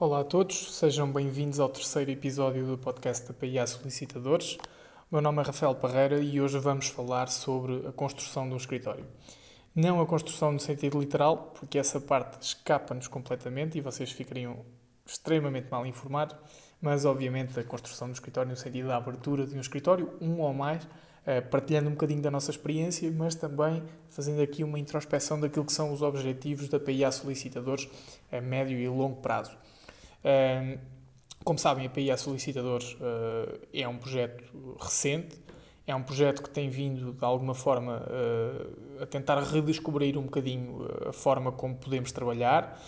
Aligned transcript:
Olá 0.00 0.20
a 0.20 0.24
todos, 0.24 0.76
sejam 0.76 1.10
bem-vindos 1.10 1.58
ao 1.58 1.68
terceiro 1.68 2.08
episódio 2.08 2.64
do 2.64 2.78
podcast 2.78 3.26
da 3.26 3.34
PIA 3.34 3.66
Solicitadores. 3.66 4.56
O 5.10 5.16
meu 5.16 5.20
nome 5.20 5.42
é 5.42 5.44
Rafael 5.44 5.74
Parreira 5.74 6.20
e 6.20 6.40
hoje 6.40 6.56
vamos 6.60 6.86
falar 6.86 7.26
sobre 7.26 7.84
a 7.84 7.90
construção 7.90 8.46
de 8.46 8.54
um 8.54 8.56
escritório. 8.56 9.04
Não 9.74 10.00
a 10.00 10.06
construção 10.06 10.52
no 10.52 10.60
sentido 10.60 11.00
literal, 11.00 11.52
porque 11.52 11.80
essa 11.80 12.00
parte 12.00 12.40
escapa-nos 12.40 13.08
completamente 13.08 13.76
e 13.76 13.80
vocês 13.80 14.12
ficariam 14.12 14.64
extremamente 15.04 15.68
mal 15.68 15.84
informados, 15.84 16.36
mas 16.80 17.04
obviamente 17.04 17.58
a 17.58 17.64
construção 17.64 18.06
do 18.06 18.14
escritório 18.14 18.52
no 18.52 18.56
sentido 18.56 18.86
da 18.86 18.98
abertura 18.98 19.48
de 19.48 19.56
um 19.56 19.60
escritório, 19.60 20.16
um 20.20 20.38
ou 20.38 20.54
mais, 20.54 20.86
eh, 21.26 21.40
partilhando 21.40 21.88
um 21.88 21.94
bocadinho 21.94 22.22
da 22.22 22.30
nossa 22.30 22.52
experiência, 22.52 23.10
mas 23.10 23.34
também 23.34 23.82
fazendo 24.10 24.40
aqui 24.42 24.62
uma 24.62 24.78
introspeção 24.78 25.40
daquilo 25.40 25.64
que 25.64 25.72
são 25.72 25.92
os 25.92 26.02
objetivos 26.02 26.68
da 26.68 26.78
PIA 26.78 27.10
Solicitadores 27.10 27.88
a 28.30 28.40
médio 28.40 28.78
e 28.78 28.88
longo 28.88 29.16
prazo. 29.16 29.58
Como 31.44 31.58
sabem, 31.58 31.86
a 31.86 31.88
PIA 31.88 32.16
Solicitadores 32.16 32.92
uh, 32.94 33.58
é 33.72 33.88
um 33.88 33.96
projeto 33.96 34.76
recente, 34.78 35.40
é 35.86 35.94
um 35.94 36.02
projeto 36.02 36.42
que 36.42 36.50
tem 36.50 36.68
vindo, 36.68 37.12
de 37.14 37.24
alguma 37.24 37.54
forma, 37.54 38.02
uh, 38.02 39.02
a 39.02 39.06
tentar 39.06 39.40
redescobrir 39.40 40.18
um 40.18 40.24
bocadinho 40.24 40.86
a 41.08 41.12
forma 41.12 41.50
como 41.50 41.74
podemos 41.76 42.12
trabalhar. 42.12 42.78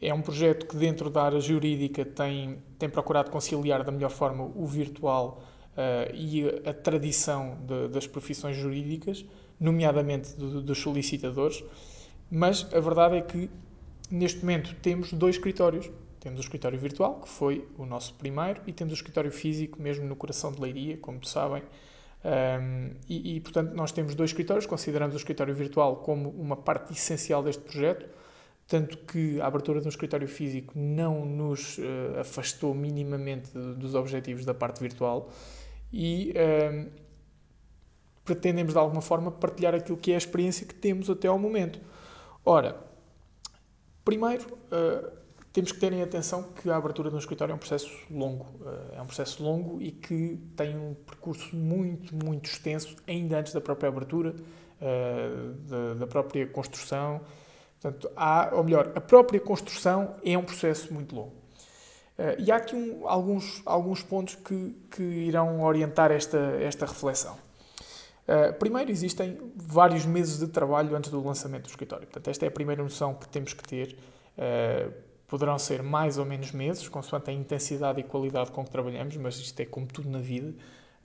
É 0.00 0.14
um 0.14 0.22
projeto 0.22 0.66
que, 0.66 0.76
dentro 0.76 1.10
da 1.10 1.24
área 1.24 1.40
jurídica, 1.40 2.02
tem, 2.06 2.62
tem 2.78 2.88
procurado 2.88 3.30
conciliar 3.30 3.84
da 3.84 3.92
melhor 3.92 4.10
forma 4.10 4.44
o 4.44 4.66
virtual 4.66 5.42
uh, 5.72 6.14
e 6.14 6.48
a, 6.66 6.72
tradição 6.72 7.58
de, 7.66 7.88
das 7.88 8.06
profissões 8.06 8.56
jurídicas, 8.56 9.26
nomeadamente 9.60 10.34
do, 10.36 10.62
dos 10.62 10.78
solicitadores. 10.78 11.62
Mas 12.30 12.66
a 12.72 12.80
verdade 12.80 13.16
é 13.16 13.20
que, 13.20 13.50
neste 14.10 14.40
momento, 14.40 14.74
temos 14.76 15.12
dois 15.12 15.34
escritórios 15.36 15.90
temos 16.20 16.38
o 16.38 16.42
escritório 16.42 16.78
virtual, 16.78 17.20
que 17.20 17.28
foi 17.28 17.66
o 17.78 17.86
nosso 17.86 18.14
primeiro, 18.14 18.60
e 18.66 18.72
temos 18.72 18.92
o 18.92 18.94
escritório 18.94 19.32
físico, 19.32 19.80
mesmo 19.80 20.04
no 20.06 20.14
coração 20.14 20.52
de 20.52 20.60
Leiria, 20.60 20.96
como 20.98 21.24
sabem. 21.26 21.62
Um, 22.22 22.90
e, 23.08 23.36
e, 23.36 23.40
portanto, 23.40 23.72
nós 23.72 23.90
temos 23.90 24.14
dois 24.14 24.30
escritórios, 24.30 24.66
consideramos 24.66 25.14
o 25.14 25.18
escritório 25.18 25.54
virtual 25.54 25.96
como 25.96 26.28
uma 26.28 26.56
parte 26.56 26.92
essencial 26.92 27.42
deste 27.42 27.62
projeto, 27.62 28.06
tanto 28.68 28.98
que 28.98 29.40
a 29.40 29.46
abertura 29.46 29.80
de 29.80 29.86
um 29.86 29.88
escritório 29.88 30.28
físico 30.28 30.74
não 30.76 31.24
nos 31.24 31.78
uh, 31.78 32.20
afastou 32.20 32.74
minimamente 32.74 33.50
dos 33.52 33.94
objetivos 33.94 34.44
da 34.44 34.54
parte 34.54 34.80
virtual 34.80 35.30
e 35.92 36.32
um, 36.72 36.86
pretendemos, 38.24 38.72
de 38.72 38.78
alguma 38.78 39.00
forma, 39.00 39.32
partilhar 39.32 39.74
aquilo 39.74 39.98
que 39.98 40.12
é 40.12 40.14
a 40.14 40.18
experiência 40.18 40.64
que 40.66 40.74
temos 40.74 41.10
até 41.10 41.26
ao 41.26 41.38
momento. 41.38 41.80
Ora, 42.44 42.76
primeiro, 44.04 44.46
uh, 44.70 45.19
temos 45.52 45.72
que 45.72 45.80
ter 45.80 45.92
em 45.92 46.02
atenção 46.02 46.44
que 46.44 46.70
a 46.70 46.76
abertura 46.76 47.10
de 47.10 47.16
um 47.16 47.18
escritório 47.18 47.52
é 47.52 47.54
um 47.54 47.58
processo 47.58 47.90
longo. 48.08 48.46
Eh, 48.64 48.98
é 48.98 49.02
um 49.02 49.06
processo 49.06 49.42
longo 49.42 49.82
e 49.82 49.90
que 49.90 50.38
tem 50.56 50.76
um 50.78 50.94
percurso 50.94 51.54
muito, 51.56 52.14
muito 52.14 52.48
extenso, 52.48 52.94
ainda 53.06 53.38
antes 53.38 53.52
da 53.52 53.60
própria 53.60 53.88
abertura, 53.88 54.34
eh, 54.80 55.94
da 55.98 56.06
própria 56.06 56.46
construção. 56.46 57.20
Portanto, 57.80 58.10
há, 58.14 58.50
ou 58.52 58.62
melhor, 58.62 58.92
a 58.94 59.00
própria 59.00 59.40
construção 59.40 60.14
é 60.24 60.38
um 60.38 60.44
processo 60.44 60.94
muito 60.94 61.16
longo. 61.16 61.34
Eh, 62.16 62.36
e 62.42 62.52
há 62.52 62.56
aqui 62.56 62.76
um, 62.76 63.08
alguns, 63.08 63.60
alguns 63.66 64.04
pontos 64.04 64.36
que, 64.36 64.76
que 64.88 65.02
irão 65.02 65.62
orientar 65.62 66.12
esta, 66.12 66.38
esta 66.60 66.86
reflexão. 66.86 67.36
primeiro, 68.60 68.92
existem 68.92 69.36
vários 69.56 70.06
meses 70.06 70.38
de 70.38 70.46
trabalho 70.46 70.94
antes 70.94 71.10
do 71.10 71.20
lançamento 71.20 71.64
do 71.64 71.70
escritório. 71.70 72.06
Portanto, 72.06 72.28
esta 72.28 72.44
é 72.46 72.48
a 72.48 72.52
primeira 72.52 72.80
noção 72.80 73.14
que 73.14 73.26
temos 73.28 73.52
que 73.52 73.64
ter 73.64 73.96
Poderão 75.30 75.56
ser 75.60 75.80
mais 75.80 76.18
ou 76.18 76.24
menos 76.24 76.50
meses, 76.50 76.88
consoante 76.88 77.30
a 77.30 77.32
intensidade 77.32 78.00
e 78.00 78.02
qualidade 78.02 78.50
com 78.50 78.64
que 78.64 78.70
trabalhamos, 78.70 79.16
mas 79.16 79.36
isto 79.36 79.60
é 79.60 79.64
como 79.64 79.86
tudo 79.86 80.10
na 80.10 80.18
vida. 80.18 80.52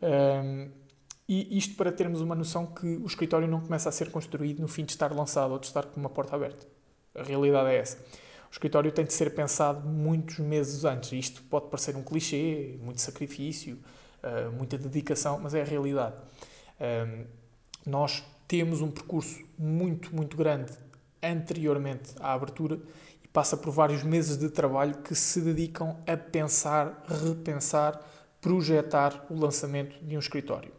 Um, 0.01 0.67
e 1.29 1.55
isto 1.55 1.75
para 1.75 1.91
termos 1.91 2.21
uma 2.21 2.33
noção 2.33 2.65
que 2.65 2.87
o 2.87 3.05
escritório 3.05 3.47
não 3.47 3.61
começa 3.61 3.87
a 3.87 3.91
ser 3.91 4.09
construído 4.09 4.59
no 4.59 4.67
fim 4.67 4.83
de 4.83 4.93
estar 4.93 5.13
lançado 5.13 5.51
ou 5.51 5.59
de 5.59 5.67
estar 5.67 5.85
com 5.85 5.99
uma 5.99 6.09
porta 6.09 6.35
aberta. 6.35 6.65
A 7.13 7.21
realidade 7.21 7.69
é 7.69 7.77
essa. 7.77 7.97
O 7.97 8.51
escritório 8.51 8.91
tem 8.91 9.05
de 9.05 9.13
ser 9.13 9.35
pensado 9.35 9.87
muitos 9.87 10.39
meses 10.39 10.83
antes. 10.85 11.11
Isto 11.11 11.43
pode 11.43 11.67
parecer 11.67 11.95
um 11.95 12.03
clichê, 12.03 12.79
muito 12.81 13.01
sacrifício, 13.01 13.77
uh, 14.23 14.51
muita 14.51 14.75
dedicação, 14.75 15.39
mas 15.39 15.53
é 15.53 15.61
a 15.61 15.65
realidade. 15.65 16.15
Nós 17.85 18.23
temos 18.47 18.81
um 18.81 18.89
percurso 18.89 19.39
muito, 19.57 20.15
muito 20.15 20.35
grande 20.35 20.73
anteriormente 21.21 22.13
à 22.19 22.33
abertura 22.33 22.79
passa 23.35 23.57
por 23.57 23.69
vários 23.69 24.01
meses 24.01 24.37
de 24.37 24.49
trabalho 24.49 24.95
que 24.99 25.13
se 25.13 25.41
dedicam 25.41 25.97
a 26.07 26.15
pensar, 26.15 27.03
repensar, 27.05 27.99
projetar 28.39 29.25
o 29.29 29.37
lançamento 29.37 30.01
de 30.01 30.15
um 30.15 30.19
escritório. 30.19 30.71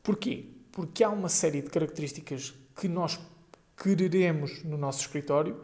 Porquê? 0.00 0.44
Porque 0.70 1.02
há 1.02 1.10
uma 1.10 1.28
série 1.28 1.60
de 1.60 1.68
características 1.68 2.54
que 2.76 2.86
nós 2.86 3.18
quereremos 3.76 4.62
no 4.62 4.78
nosso 4.78 5.00
escritório, 5.00 5.60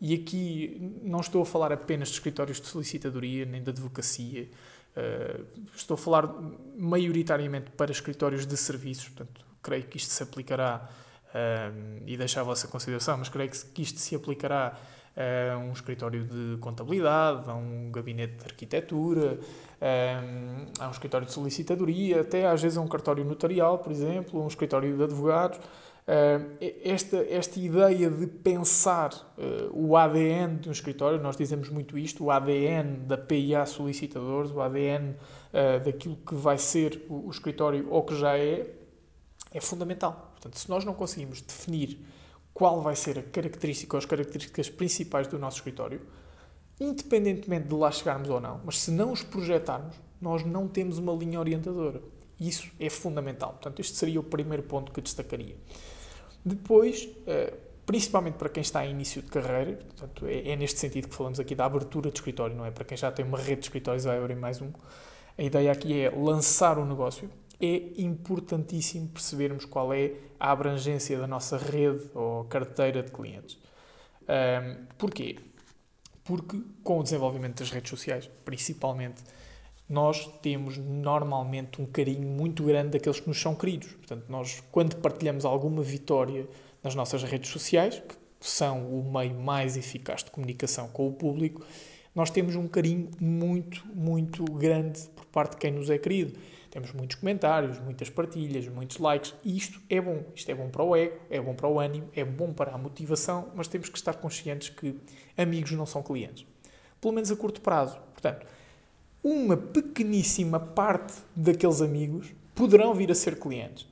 e 0.00 0.14
aqui 0.14 0.98
não 1.00 1.20
estou 1.20 1.42
a 1.42 1.46
falar 1.46 1.72
apenas 1.72 2.08
de 2.08 2.14
escritórios 2.14 2.60
de 2.60 2.66
solicitadoria 2.66 3.46
nem 3.46 3.62
de 3.62 3.70
advocacia, 3.70 4.48
uh, 4.96 5.46
estou 5.76 5.94
a 5.94 5.98
falar 5.98 6.28
maioritariamente 6.76 7.70
para 7.70 7.92
escritórios 7.92 8.44
de 8.44 8.56
serviços, 8.56 9.10
portanto, 9.10 9.46
creio 9.62 9.84
que 9.84 9.96
isto 9.96 10.10
se 10.10 10.24
aplicará, 10.24 10.90
uh, 11.28 12.02
e 12.04 12.16
deixo 12.16 12.40
a 12.40 12.42
vossa 12.42 12.66
consideração, 12.66 13.16
mas 13.16 13.28
creio 13.28 13.48
que 13.48 13.82
isto 13.82 14.00
se 14.00 14.16
aplicará 14.16 14.76
a 15.16 15.56
um 15.56 15.72
escritório 15.72 16.24
de 16.24 16.58
contabilidade, 16.58 17.48
a 17.48 17.54
um 17.54 17.90
gabinete 17.90 18.34
de 18.36 18.44
arquitetura, 18.44 19.38
a 20.78 20.88
um 20.88 20.90
escritório 20.90 21.26
de 21.26 21.32
solicitadoria, 21.32 22.20
até 22.20 22.46
às 22.46 22.62
vezes 22.62 22.76
a 22.76 22.82
um 22.82 22.88
cartório 22.88 23.24
notarial, 23.24 23.78
por 23.78 23.90
exemplo, 23.90 24.42
um 24.42 24.46
escritório 24.46 24.94
de 24.94 25.02
advogados. 25.02 25.58
Esta, 26.84 27.16
esta 27.28 27.58
ideia 27.58 28.08
de 28.10 28.26
pensar 28.26 29.10
o 29.72 29.96
ADN 29.96 30.58
de 30.58 30.68
um 30.68 30.72
escritório, 30.72 31.20
nós 31.20 31.36
dizemos 31.36 31.68
muito 31.70 31.98
isto, 31.98 32.24
o 32.24 32.30
ADN 32.30 32.98
da 33.06 33.16
PIA 33.16 33.64
Solicitadores, 33.66 34.50
o 34.52 34.60
ADN 34.60 35.16
daquilo 35.84 36.16
que 36.16 36.34
vai 36.34 36.58
ser 36.58 37.04
o, 37.08 37.26
o 37.26 37.30
escritório 37.30 37.88
ou 37.90 38.04
que 38.04 38.14
já 38.14 38.38
é, 38.38 38.70
é 39.50 39.60
fundamental. 39.60 40.32
Portanto, 40.32 40.58
se 40.58 40.68
nós 40.68 40.84
não 40.84 40.92
conseguimos 40.94 41.40
definir 41.40 41.98
qual 42.56 42.80
vai 42.80 42.96
ser 42.96 43.18
a 43.18 43.22
característica 43.22 43.94
ou 43.94 43.98
as 43.98 44.06
características 44.06 44.70
principais 44.70 45.26
do 45.26 45.38
nosso 45.38 45.58
escritório, 45.58 46.00
independentemente 46.80 47.68
de 47.68 47.74
lá 47.74 47.92
chegarmos 47.92 48.30
ou 48.30 48.40
não, 48.40 48.62
mas 48.64 48.80
se 48.80 48.90
não 48.90 49.12
os 49.12 49.22
projetarmos, 49.22 49.94
nós 50.18 50.42
não 50.42 50.66
temos 50.66 50.96
uma 50.96 51.12
linha 51.12 51.38
orientadora. 51.38 52.00
Isso 52.40 52.72
é 52.80 52.88
fundamental. 52.88 53.50
Portanto, 53.50 53.80
este 53.80 53.94
seria 53.94 54.18
o 54.18 54.22
primeiro 54.22 54.62
ponto 54.62 54.90
que 54.90 55.02
destacaria. 55.02 55.54
Depois, 56.42 57.06
eh, 57.26 57.52
principalmente 57.84 58.36
para 58.36 58.48
quem 58.48 58.62
está 58.62 58.86
em 58.86 58.90
início 58.92 59.20
de 59.20 59.28
carreira, 59.28 59.74
portanto, 59.74 60.24
é, 60.24 60.48
é 60.52 60.56
neste 60.56 60.80
sentido 60.80 61.08
que 61.08 61.14
falamos 61.14 61.38
aqui 61.38 61.54
da 61.54 61.66
abertura 61.66 62.10
de 62.10 62.16
escritório, 62.16 62.56
não 62.56 62.64
é? 62.64 62.70
Para 62.70 62.86
quem 62.86 62.96
já 62.96 63.12
tem 63.12 63.26
uma 63.26 63.36
rede 63.36 63.60
de 63.60 63.66
escritórios 63.66 64.04
vai 64.04 64.16
abrir 64.16 64.34
mais 64.34 64.62
um. 64.62 64.72
A 65.36 65.42
ideia 65.42 65.70
aqui 65.70 66.00
é 66.00 66.08
lançar 66.08 66.78
um 66.78 66.86
negócio, 66.86 67.28
é 67.60 68.00
importantíssimo 68.00 69.08
percebermos 69.08 69.64
qual 69.64 69.92
é 69.92 70.12
a 70.38 70.50
abrangência 70.50 71.18
da 71.18 71.26
nossa 71.26 71.56
rede 71.56 72.10
ou 72.14 72.44
carteira 72.44 73.02
de 73.02 73.10
clientes. 73.10 73.58
Um, 74.22 74.84
porquê? 74.98 75.38
Porque 76.24 76.60
com 76.82 76.98
o 76.98 77.02
desenvolvimento 77.02 77.60
das 77.60 77.70
redes 77.70 77.90
sociais, 77.90 78.28
principalmente, 78.44 79.22
nós 79.88 80.26
temos 80.42 80.76
normalmente 80.76 81.80
um 81.80 81.86
carinho 81.86 82.28
muito 82.28 82.64
grande 82.64 82.90
daqueles 82.90 83.20
que 83.20 83.28
nos 83.28 83.40
são 83.40 83.54
queridos. 83.54 83.92
Portanto, 83.92 84.24
nós, 84.28 84.62
quando 84.72 84.96
partilhamos 84.96 85.44
alguma 85.44 85.82
vitória 85.82 86.48
nas 86.82 86.94
nossas 86.94 87.22
redes 87.22 87.50
sociais, 87.50 88.02
que 88.08 88.16
são 88.40 88.86
o 88.88 89.12
meio 89.12 89.34
mais 89.34 89.76
eficaz 89.76 90.24
de 90.24 90.30
comunicação 90.30 90.88
com 90.88 91.08
o 91.08 91.12
público, 91.12 91.64
nós 92.14 92.30
temos 92.30 92.56
um 92.56 92.66
carinho 92.66 93.10
muito, 93.20 93.86
muito 93.94 94.44
grande 94.44 95.02
por 95.14 95.26
parte 95.26 95.52
de 95.52 95.58
quem 95.58 95.70
nos 95.70 95.88
é 95.88 95.98
querido. 95.98 96.36
Temos 96.76 96.92
muitos 96.92 97.16
comentários, 97.16 97.78
muitas 97.78 98.10
partilhas, 98.10 98.68
muitos 98.68 98.98
likes, 98.98 99.34
e 99.42 99.56
isto 99.56 99.80
é 99.88 99.98
bom. 99.98 100.22
Isto 100.34 100.50
é 100.50 100.54
bom 100.54 100.68
para 100.68 100.82
o 100.82 100.94
ego, 100.94 101.16
é 101.30 101.40
bom 101.40 101.54
para 101.54 101.66
o 101.66 101.80
ânimo, 101.80 102.10
é 102.14 102.22
bom 102.22 102.52
para 102.52 102.74
a 102.74 102.76
motivação, 102.76 103.48
mas 103.54 103.66
temos 103.66 103.88
que 103.88 103.96
estar 103.96 104.12
conscientes 104.12 104.68
que 104.68 104.94
amigos 105.38 105.72
não 105.72 105.86
são 105.86 106.02
clientes. 106.02 106.44
Pelo 107.00 107.14
menos 107.14 107.30
a 107.30 107.36
curto 107.36 107.62
prazo. 107.62 107.98
Portanto, 108.12 108.46
uma 109.24 109.56
pequeníssima 109.56 110.60
parte 110.60 111.14
daqueles 111.34 111.80
amigos 111.80 112.34
poderão 112.54 112.92
vir 112.92 113.10
a 113.10 113.14
ser 113.14 113.40
clientes. 113.40 113.88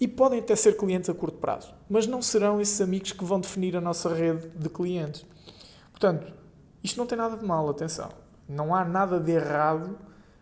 E 0.00 0.08
podem 0.08 0.38
até 0.38 0.56
ser 0.56 0.78
clientes 0.78 1.10
a 1.10 1.12
curto 1.12 1.36
prazo, 1.36 1.74
mas 1.86 2.06
não 2.06 2.22
serão 2.22 2.62
esses 2.62 2.80
amigos 2.80 3.12
que 3.12 3.24
vão 3.26 3.38
definir 3.38 3.76
a 3.76 3.80
nossa 3.80 4.08
rede 4.08 4.48
de 4.48 4.70
clientes. 4.70 5.26
Portanto, 5.90 6.32
isto 6.82 6.96
não 6.96 7.06
tem 7.06 7.18
nada 7.18 7.36
de 7.36 7.44
mal, 7.44 7.68
atenção. 7.68 8.10
Não 8.48 8.74
há 8.74 8.86
nada 8.86 9.20
de 9.20 9.32
errado 9.32 9.98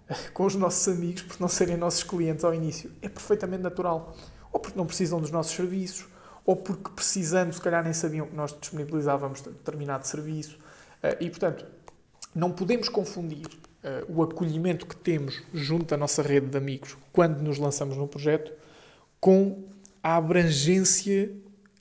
com 0.33 0.47
os 0.47 0.55
nossos 0.55 0.87
amigos 0.89 1.23
por 1.23 1.41
não 1.41 1.49
serem 1.49 1.77
nossos 1.77 2.03
clientes 2.03 2.45
ao 2.45 2.55
início. 2.55 2.91
É 3.03 3.09
perfeitamente 3.09 3.63
natural. 3.63 4.17
Ou 4.53 4.61
porque 4.61 4.79
não 4.79 4.87
precisam 4.87 5.21
dos 5.21 5.31
nossos 5.31 5.55
serviços, 5.55 6.07
ou 6.45 6.57
porque 6.57 6.91
precisando, 6.91 7.53
se 7.53 7.61
calhar 7.61 7.85
nem 7.85 7.93
sabiam 7.93 8.27
que 8.27 8.35
nós 8.35 8.57
disponibilizávamos 8.59 9.43
determinado 9.43 10.07
serviço. 10.07 10.59
Eh, 11.03 11.19
e, 11.21 11.31
portanto, 11.31 11.67
não 12.35 12.51
podemos 12.51 12.89
confundir 12.89 13.47
uh, 13.47 14.13
o 14.13 14.23
acolhimento 14.23 14.87
que 14.87 14.97
temos 14.97 15.43
junto 15.53 15.87
da 15.87 15.97
nossa 15.97 16.23
rede 16.23 16.47
de 16.47 16.57
amigos 16.57 16.97
quando 17.13 17.41
nos 17.41 17.59
lançamos 17.59 17.97
num 17.97 18.07
projeto 18.07 18.53
com 19.21 19.65
a 20.03 20.17
abrangência 20.17 21.31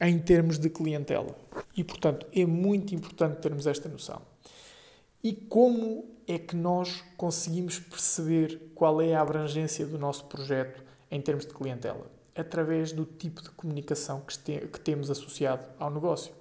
em 0.01 0.19
termos 0.19 0.57
de 0.57 0.69
clientela. 0.69 1.35
E, 1.75 1.83
portanto, 1.83 2.25
é 2.33 2.45
muito 2.45 2.93
importante 2.93 3.39
termos 3.39 3.67
esta 3.67 3.87
noção. 3.89 4.21
E 5.27 5.33
como 5.33 6.05
é 6.25 6.39
que 6.39 6.55
nós 6.55 7.03
conseguimos 7.17 7.79
perceber 7.79 8.71
qual 8.73 9.01
é 9.01 9.13
a 9.13 9.19
abrangência 9.19 9.85
do 9.85 9.99
nosso 9.99 10.23
projeto 10.23 10.81
em 11.11 11.19
termos 11.19 11.45
de 11.45 11.53
clientela? 11.53 12.09
Através 12.33 12.93
do 12.93 13.03
tipo 13.03 13.41
de 13.43 13.49
comunicação 13.49 14.21
que, 14.21 14.67
que 14.67 14.79
temos 14.79 15.11
associado 15.11 15.65
ao 15.77 15.91
negócio. 15.91 16.33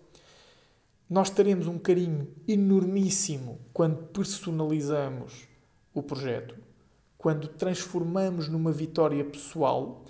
Nós 1.10 1.30
teremos 1.30 1.66
um 1.66 1.80
carinho 1.80 2.28
enormíssimo 2.46 3.58
quando 3.72 4.04
personalizamos 4.04 5.48
o 5.92 6.00
projeto, 6.00 6.54
quando 7.18 7.48
transformamos 7.48 8.46
numa 8.46 8.70
vitória 8.70 9.24
pessoal, 9.24 10.04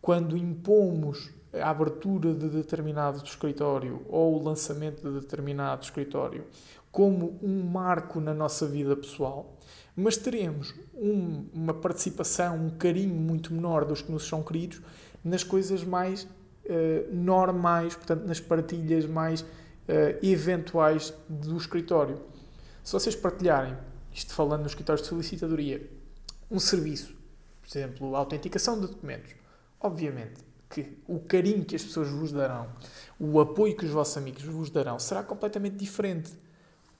quando 0.00 0.38
impomos 0.38 1.30
a 1.52 1.68
abertura 1.68 2.32
de 2.32 2.48
determinado 2.48 3.22
escritório 3.22 4.00
ou 4.08 4.40
o 4.40 4.42
lançamento 4.42 5.02
de 5.02 5.20
determinado 5.20 5.84
escritório 5.84 6.46
como 6.92 7.38
um 7.42 7.64
marco 7.64 8.20
na 8.20 8.34
nossa 8.34 8.66
vida 8.66 8.94
pessoal, 8.94 9.58
mas 9.96 10.16
teremos 10.16 10.74
um, 10.94 11.46
uma 11.52 11.72
participação, 11.72 12.66
um 12.66 12.70
carinho 12.70 13.14
muito 13.14 13.52
menor 13.52 13.86
dos 13.86 14.02
que 14.02 14.12
nos 14.12 14.28
são 14.28 14.42
queridos 14.42 14.82
nas 15.24 15.42
coisas 15.42 15.82
mais 15.82 16.24
uh, 16.24 17.14
normais, 17.14 17.96
portanto, 17.96 18.26
nas 18.26 18.40
partilhas 18.40 19.06
mais 19.06 19.40
uh, 19.40 19.46
eventuais 20.22 21.14
do 21.28 21.56
escritório. 21.56 22.20
Se 22.84 22.92
vocês 22.92 23.16
partilharem, 23.16 23.76
isto 24.12 24.34
falando 24.34 24.62
nos 24.62 24.72
escritórios 24.72 25.02
de 25.02 25.08
solicitadoria, 25.08 25.90
um 26.50 26.60
serviço, 26.60 27.16
por 27.62 27.68
exemplo, 27.68 28.14
a 28.14 28.18
autenticação 28.18 28.78
de 28.78 28.86
documentos, 28.88 29.34
obviamente 29.80 30.52
que 30.68 30.98
o 31.06 31.20
carinho 31.20 31.64
que 31.64 31.76
as 31.76 31.82
pessoas 31.82 32.08
vos 32.08 32.32
darão, 32.32 32.66
o 33.18 33.40
apoio 33.40 33.76
que 33.76 33.84
os 33.84 33.90
vossos 33.90 34.16
amigos 34.16 34.42
vos 34.42 34.70
darão, 34.70 34.98
será 34.98 35.22
completamente 35.22 35.76
diferente. 35.76 36.32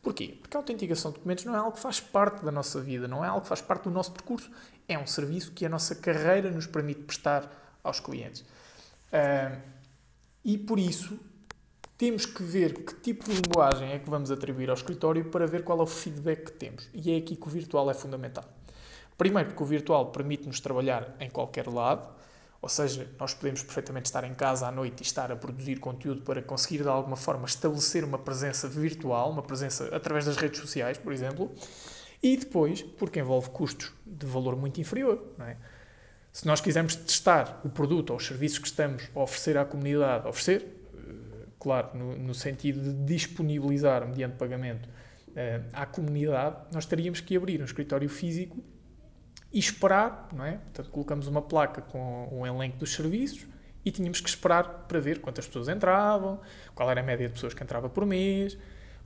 Porquê? 0.02 0.36
Porque 0.40 0.56
a 0.56 0.60
autenticação 0.60 1.12
de 1.12 1.18
documentos 1.18 1.44
não 1.44 1.54
é 1.54 1.58
algo 1.58 1.72
que 1.72 1.80
faz 1.80 2.00
parte 2.00 2.44
da 2.44 2.50
nossa 2.50 2.80
vida, 2.80 3.06
não 3.06 3.24
é 3.24 3.28
algo 3.28 3.42
que 3.42 3.48
faz 3.48 3.62
parte 3.62 3.84
do 3.84 3.90
nosso 3.90 4.10
percurso. 4.10 4.50
É 4.88 4.98
um 4.98 5.06
serviço 5.06 5.52
que 5.52 5.64
a 5.64 5.68
nossa 5.68 5.94
carreira 5.94 6.50
nos 6.50 6.66
permite 6.66 7.02
prestar 7.02 7.48
aos 7.84 8.00
clientes. 8.00 8.40
Uh, 8.40 9.60
e 10.44 10.58
por 10.58 10.78
isso 10.78 11.18
temos 11.96 12.26
que 12.26 12.42
ver 12.42 12.84
que 12.84 12.94
tipo 12.96 13.24
de 13.30 13.40
linguagem 13.40 13.92
é 13.92 13.98
que 14.00 14.10
vamos 14.10 14.32
atribuir 14.32 14.68
ao 14.70 14.74
escritório 14.74 15.24
para 15.26 15.46
ver 15.46 15.62
qual 15.62 15.78
é 15.78 15.82
o 15.82 15.86
feedback 15.86 16.46
que 16.46 16.52
temos. 16.52 16.88
E 16.92 17.12
é 17.12 17.18
aqui 17.18 17.36
que 17.36 17.46
o 17.46 17.50
virtual 17.50 17.88
é 17.88 17.94
fundamental. 17.94 18.44
Primeiro, 19.16 19.50
porque 19.50 19.62
o 19.62 19.66
virtual 19.66 20.06
permite-nos 20.06 20.58
trabalhar 20.58 21.14
em 21.20 21.30
qualquer 21.30 21.68
lado, 21.68 22.08
ou 22.62 22.68
seja, 22.68 23.10
nós 23.18 23.34
podemos 23.34 23.60
perfeitamente 23.64 24.06
estar 24.06 24.22
em 24.22 24.32
casa 24.34 24.68
à 24.68 24.70
noite 24.70 25.00
e 25.00 25.02
estar 25.02 25.32
a 25.32 25.36
produzir 25.36 25.80
conteúdo 25.80 26.22
para 26.22 26.40
conseguir 26.40 26.84
de 26.84 26.88
alguma 26.88 27.16
forma 27.16 27.44
estabelecer 27.44 28.04
uma 28.04 28.18
presença 28.18 28.68
virtual, 28.68 29.32
uma 29.32 29.42
presença 29.42 29.94
através 29.94 30.26
das 30.26 30.36
redes 30.36 30.60
sociais, 30.60 30.96
por 30.96 31.12
exemplo. 31.12 31.52
E 32.22 32.36
depois, 32.36 32.80
porque 32.80 33.18
envolve 33.18 33.50
custos 33.50 33.92
de 34.06 34.24
valor 34.26 34.56
muito 34.56 34.80
inferior. 34.80 35.20
É? 35.40 35.56
Se 36.32 36.46
nós 36.46 36.60
quisermos 36.60 36.94
testar 36.94 37.60
o 37.64 37.68
produto 37.68 38.10
ou 38.10 38.16
os 38.16 38.24
serviços 38.24 38.60
que 38.60 38.68
estamos 38.68 39.10
a 39.12 39.20
oferecer 39.20 39.58
à 39.58 39.64
comunidade, 39.64 40.28
oferecer, 40.28 40.64
eh, 40.94 41.46
claro, 41.58 41.98
no, 41.98 42.16
no 42.16 42.32
sentido 42.32 42.80
de 42.80 43.04
disponibilizar 43.04 44.06
mediante 44.06 44.36
pagamento 44.36 44.88
uh, 44.88 45.68
à 45.72 45.84
comunidade, 45.84 46.58
nós 46.72 46.86
teríamos 46.86 47.20
que 47.20 47.36
abrir 47.36 47.60
um 47.60 47.64
escritório 47.64 48.08
físico 48.08 48.62
e 49.52 49.58
esperar, 49.58 50.28
não 50.32 50.44
é? 50.44 50.52
Portanto, 50.52 50.90
colocamos 50.90 51.26
uma 51.26 51.42
placa 51.42 51.82
com 51.82 52.28
um 52.32 52.46
elenco 52.46 52.78
dos 52.78 52.94
serviços 52.94 53.46
e 53.84 53.90
tínhamos 53.90 54.20
que 54.20 54.28
esperar 54.28 54.86
para 54.88 54.98
ver 55.00 55.20
quantas 55.20 55.46
pessoas 55.46 55.68
entravam, 55.68 56.40
qual 56.74 56.90
era 56.90 57.00
a 57.00 57.04
média 57.04 57.26
de 57.26 57.34
pessoas 57.34 57.52
que 57.52 57.62
entrava 57.62 57.88
por 57.88 58.06
mês, 58.06 58.56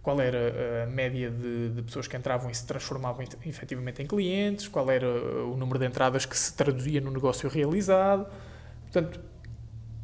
qual 0.03 0.21
era 0.21 0.85
a 0.85 0.87
média 0.87 1.31
de, 1.31 1.71
de 1.71 1.83
pessoas 1.83 2.07
que 2.07 2.17
entravam 2.17 2.49
e 2.49 2.55
se 2.55 2.65
transformavam 2.65 3.25
efetivamente 3.45 4.03
em 4.03 4.07
clientes, 4.07 4.69
qual 4.69 4.89
era 4.89 5.09
o 5.09 5.57
número 5.57 5.81
de 5.81 5.87
entradas 5.87 6.25
que 6.25 6.39
se 6.39 6.55
traduzia 6.55 7.01
no 7.01 7.11
negócio 7.11 7.49
realizado. 7.49 8.31
Portanto, 8.83 9.19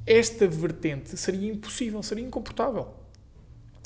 esta 0.05 0.49
vertente 0.49 1.17
seria 1.17 1.53
impossível, 1.53 2.03
seria 2.03 2.25
incomportável. 2.25 3.02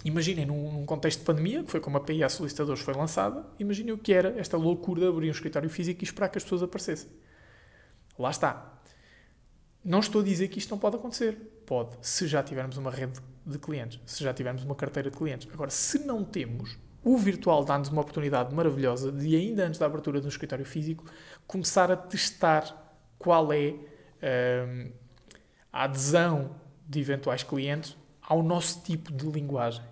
Imaginem, 0.06 0.46
num, 0.46 0.70
num, 0.70 0.86
contexto 0.86 1.18
de 1.18 1.24
pandemia, 1.24 1.64
que 1.64 1.70
foi 1.72 1.80
como 1.80 1.96
a 1.96 2.00
PIA 2.00 2.28
Solicitadores 2.28 2.80
foi 2.80 2.94
lançada, 2.94 3.44
imaginem 3.58 3.92
o 3.92 3.98
que 3.98 4.12
era 4.12 4.38
esta 4.38 4.56
loucura 4.56 5.00
de 5.00 5.08
abrir 5.08 5.26
um 5.26 5.32
escritório 5.32 5.68
físico 5.68 6.00
e 6.00 6.04
esperar 6.04 6.28
que 6.28 6.38
as 6.38 6.44
pessoas 6.44 6.62
aparecessem. 6.62 7.10
Lá 8.16 8.30
está. 8.30 8.78
Não 9.84 9.98
estou 9.98 10.20
a 10.20 10.24
dizer 10.24 10.46
que 10.46 10.60
isto 10.60 10.70
não 10.70 10.78
pode 10.78 10.94
acontecer. 10.94 11.34
Pode, 11.66 11.96
se 12.02 12.28
já 12.28 12.40
tivermos 12.40 12.76
uma 12.76 12.88
rede 12.88 13.18
de 13.44 13.58
clientes, 13.58 13.98
se 14.06 14.22
já 14.22 14.32
tivermos 14.32 14.62
uma 14.62 14.76
carteira 14.76 15.10
de 15.10 15.16
clientes. 15.16 15.48
Agora, 15.52 15.72
se 15.72 15.98
não 15.98 16.22
temos, 16.22 16.78
o 17.02 17.18
virtual 17.18 17.64
dá-nos 17.64 17.88
uma 17.88 18.02
oportunidade 18.02 18.54
maravilhosa 18.54 19.10
de, 19.10 19.34
ainda 19.34 19.66
antes 19.66 19.80
da 19.80 19.86
abertura 19.86 20.20
de 20.20 20.26
um 20.26 20.28
escritório 20.28 20.64
físico, 20.64 21.04
começar 21.48 21.90
a 21.90 21.96
testar 21.96 22.94
qual 23.18 23.52
é 23.52 23.74
hum, 24.22 24.92
a 25.72 25.82
adesão 25.82 26.54
de 26.88 27.00
eventuais 27.00 27.42
clientes 27.42 27.96
ao 28.22 28.40
nosso 28.40 28.84
tipo 28.84 29.12
de 29.12 29.26
linguagem 29.26 29.82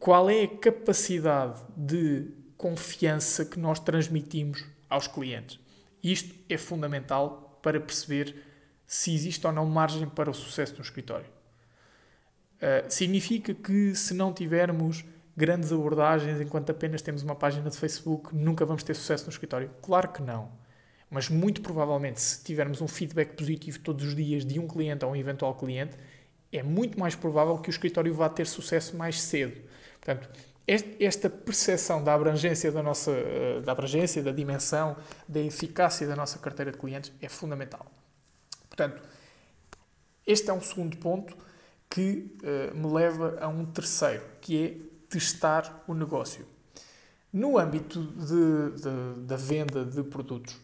qual 0.00 0.30
é 0.30 0.44
a 0.44 0.48
capacidade 0.48 1.60
de 1.76 2.26
confiança 2.56 3.44
que 3.44 3.60
nós 3.60 3.78
transmitimos 3.78 4.64
aos 4.88 5.06
clientes. 5.06 5.60
Isto 6.02 6.34
é 6.48 6.56
fundamental 6.56 7.60
para 7.62 7.78
perceber 7.78 8.34
se 8.86 9.14
existe 9.14 9.46
ou 9.46 9.52
não 9.52 9.66
margem 9.66 10.08
para 10.08 10.30
o 10.30 10.34
sucesso 10.34 10.74
do 10.74 10.82
escritório. 10.82 11.26
Uh, 12.56 12.90
significa 12.90 13.54
que 13.54 13.94
se 13.94 14.14
não 14.14 14.32
tivermos 14.32 15.04
grandes 15.36 15.70
abordagens 15.70 16.40
enquanto 16.40 16.70
apenas 16.70 17.02
temos 17.02 17.22
uma 17.22 17.34
página 17.34 17.68
de 17.68 17.76
Facebook, 17.76 18.34
nunca 18.34 18.64
vamos 18.64 18.82
ter 18.82 18.94
sucesso 18.94 19.24
no 19.24 19.30
escritório? 19.30 19.70
Claro 19.82 20.08
que 20.08 20.22
não. 20.22 20.50
Mas 21.10 21.28
muito 21.28 21.60
provavelmente, 21.60 22.20
se 22.20 22.42
tivermos 22.42 22.80
um 22.80 22.88
feedback 22.88 23.34
positivo 23.34 23.78
todos 23.80 24.06
os 24.06 24.16
dias 24.16 24.46
de 24.46 24.58
um 24.58 24.66
cliente 24.66 25.04
a 25.04 25.08
um 25.08 25.16
eventual 25.16 25.54
cliente, 25.54 25.96
é 26.52 26.62
muito 26.62 26.98
mais 26.98 27.14
provável 27.14 27.58
que 27.58 27.68
o 27.68 27.72
escritório 27.72 28.12
vá 28.14 28.28
ter 28.28 28.46
sucesso 28.46 28.96
mais 28.96 29.20
cedo. 29.20 29.60
Portanto, 30.00 30.28
esta 30.66 31.28
percepção 31.28 32.02
da 32.02 32.14
abrangência 32.14 32.70
da 32.70 32.82
nossa, 32.82 33.10
eh, 33.10 33.60
da 33.60 33.72
abrangência, 33.72 34.22
da 34.22 34.30
dimensão, 34.30 34.96
da 35.28 35.40
eficácia 35.40 36.06
da 36.06 36.14
nossa 36.14 36.38
carteira 36.38 36.70
de 36.70 36.78
clientes 36.78 37.12
é 37.20 37.28
fundamental. 37.28 37.84
Portanto, 38.68 39.02
este 40.26 40.48
é 40.48 40.52
um 40.52 40.60
segundo 40.60 40.96
ponto 40.98 41.36
que 41.88 42.36
uh, 42.44 42.76
me 42.76 42.86
leva 42.92 43.36
a 43.40 43.48
um 43.48 43.66
terceiro, 43.66 44.22
que 44.40 44.64
é 44.64 45.08
testar 45.08 45.82
o 45.88 45.94
negócio. 45.94 46.46
No 47.32 47.58
âmbito 47.58 48.00
de, 48.00 48.80
de, 48.80 49.26
da 49.26 49.36
venda 49.36 49.84
de 49.84 50.04
produtos, 50.04 50.56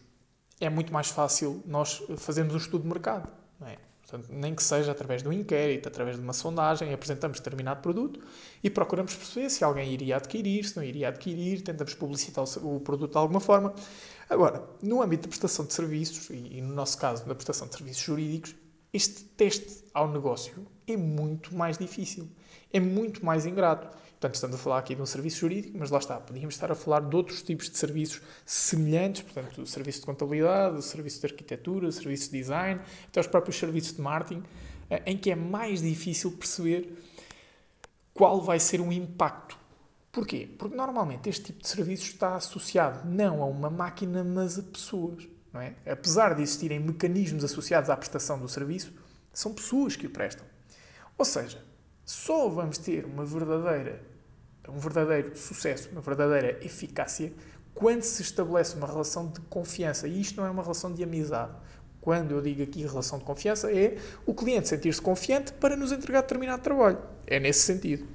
é 0.59 0.69
muito 0.69 0.93
mais 0.93 1.09
fácil 1.09 1.61
nós 1.65 2.01
fazermos 2.17 2.53
um 2.53 2.57
estudo 2.57 2.83
de 2.83 2.87
mercado. 2.87 3.29
É? 3.61 3.77
Portanto, 4.07 4.29
nem 4.31 4.55
que 4.55 4.63
seja 4.63 4.93
através 4.93 5.21
de 5.21 5.27
um 5.27 5.33
inquérito, 5.33 5.89
através 5.89 6.15
de 6.15 6.23
uma 6.23 6.31
sondagem, 6.31 6.93
apresentamos 6.93 7.39
determinado 7.39 7.81
produto 7.81 8.21
e 8.63 8.69
procuramos 8.69 9.13
perceber 9.13 9.49
se 9.49 9.65
alguém 9.65 9.91
iria 9.91 10.15
adquirir, 10.15 10.63
se 10.63 10.77
não 10.77 10.83
iria 10.83 11.09
adquirir, 11.09 11.61
tentamos 11.61 11.93
publicitar 11.93 12.45
o 12.63 12.79
produto 12.79 13.11
de 13.11 13.17
alguma 13.17 13.41
forma. 13.41 13.75
Agora, 14.29 14.63
no 14.81 15.01
âmbito 15.01 15.23
da 15.23 15.27
prestação 15.27 15.65
de 15.65 15.73
serviços, 15.73 16.29
e 16.29 16.61
no 16.61 16.73
nosso 16.73 16.97
caso, 16.97 17.27
na 17.27 17.35
prestação 17.35 17.67
de 17.67 17.75
serviços 17.75 18.01
jurídicos, 18.01 18.55
este 18.93 19.25
teste 19.25 19.83
ao 19.93 20.09
negócio 20.09 20.65
é 20.87 20.95
muito 20.95 21.53
mais 21.53 21.77
difícil, 21.77 22.27
é 22.71 22.79
muito 22.79 23.25
mais 23.25 23.45
ingrato. 23.45 23.87
Portanto, 24.11 24.35
estamos 24.35 24.55
a 24.55 24.59
falar 24.59 24.79
aqui 24.79 24.95
de 24.95 25.01
um 25.01 25.05
serviço 25.05 25.41
jurídico, 25.41 25.77
mas 25.77 25.91
lá 25.91 25.99
está, 25.99 26.19
podíamos 26.19 26.55
estar 26.55 26.71
a 26.71 26.75
falar 26.75 27.01
de 27.01 27.15
outros 27.15 27.43
tipos 27.43 27.69
de 27.69 27.77
serviços 27.77 28.21
semelhantes, 28.45 29.21
portanto, 29.21 29.61
o 29.61 29.67
serviço 29.67 29.99
de 29.99 30.05
contabilidade, 30.05 30.77
o 30.77 30.81
serviço 30.81 31.19
de 31.19 31.27
arquitetura, 31.27 31.87
o 31.87 31.91
serviço 31.91 32.31
de 32.31 32.39
design, 32.39 32.81
até 33.07 33.19
os 33.19 33.27
próprios 33.27 33.57
serviços 33.57 33.93
de 33.93 34.01
marketing, 34.01 34.43
eh, 34.89 35.03
em 35.05 35.17
que 35.17 35.29
é 35.29 35.35
mais 35.35 35.81
difícil 35.81 36.31
perceber 36.31 36.97
qual 38.13 38.41
vai 38.41 38.59
ser 38.59 38.81
o 38.81 38.91
impacto. 38.91 39.55
Porquê? 40.11 40.49
Porque 40.57 40.75
normalmente 40.75 41.29
este 41.29 41.45
tipo 41.45 41.61
de 41.61 41.67
serviço 41.67 42.05
está 42.05 42.35
associado 42.35 43.07
não 43.07 43.43
a 43.43 43.45
uma 43.45 43.69
máquina, 43.69 44.23
mas 44.23 44.57
a 44.57 44.63
pessoas. 44.63 45.27
Não 45.53 45.61
é? 45.61 45.75
Apesar 45.85 46.33
de 46.33 46.41
existirem 46.41 46.79
mecanismos 46.79 47.43
associados 47.43 47.89
à 47.89 47.95
prestação 47.95 48.39
do 48.39 48.49
serviço, 48.49 48.91
são 49.31 49.53
pessoas 49.53 49.95
que 49.95 50.07
o 50.07 50.09
prestam. 50.09 50.45
Ou 51.17 51.25
seja, 51.25 51.63
só 52.05 52.47
vamos 52.47 52.77
ter 52.77 53.05
uma 53.05 53.25
verdadeira, 53.25 54.01
um 54.69 54.79
verdadeiro 54.79 55.35
sucesso, 55.35 55.89
uma 55.91 56.01
verdadeira 56.01 56.63
eficácia 56.63 57.33
quando 57.73 58.01
se 58.01 58.21
estabelece 58.21 58.75
uma 58.75 58.87
relação 58.87 59.27
de 59.27 59.39
confiança. 59.41 60.07
E 60.07 60.21
isto 60.21 60.37
não 60.37 60.47
é 60.47 60.49
uma 60.49 60.63
relação 60.63 60.93
de 60.93 61.03
amizade. 61.03 61.51
Quando 62.01 62.31
eu 62.31 62.41
digo 62.41 62.63
aqui 62.63 62.81
relação 62.81 63.19
de 63.19 63.25
confiança, 63.25 63.71
é 63.71 63.97
o 64.25 64.33
cliente 64.33 64.67
sentir-se 64.67 65.01
confiante 65.01 65.51
para 65.53 65.75
nos 65.75 65.91
entregar 65.91 66.21
determinado 66.21 66.61
trabalho. 66.61 66.99
É 67.25 67.39
nesse 67.39 67.61
sentido. 67.61 68.07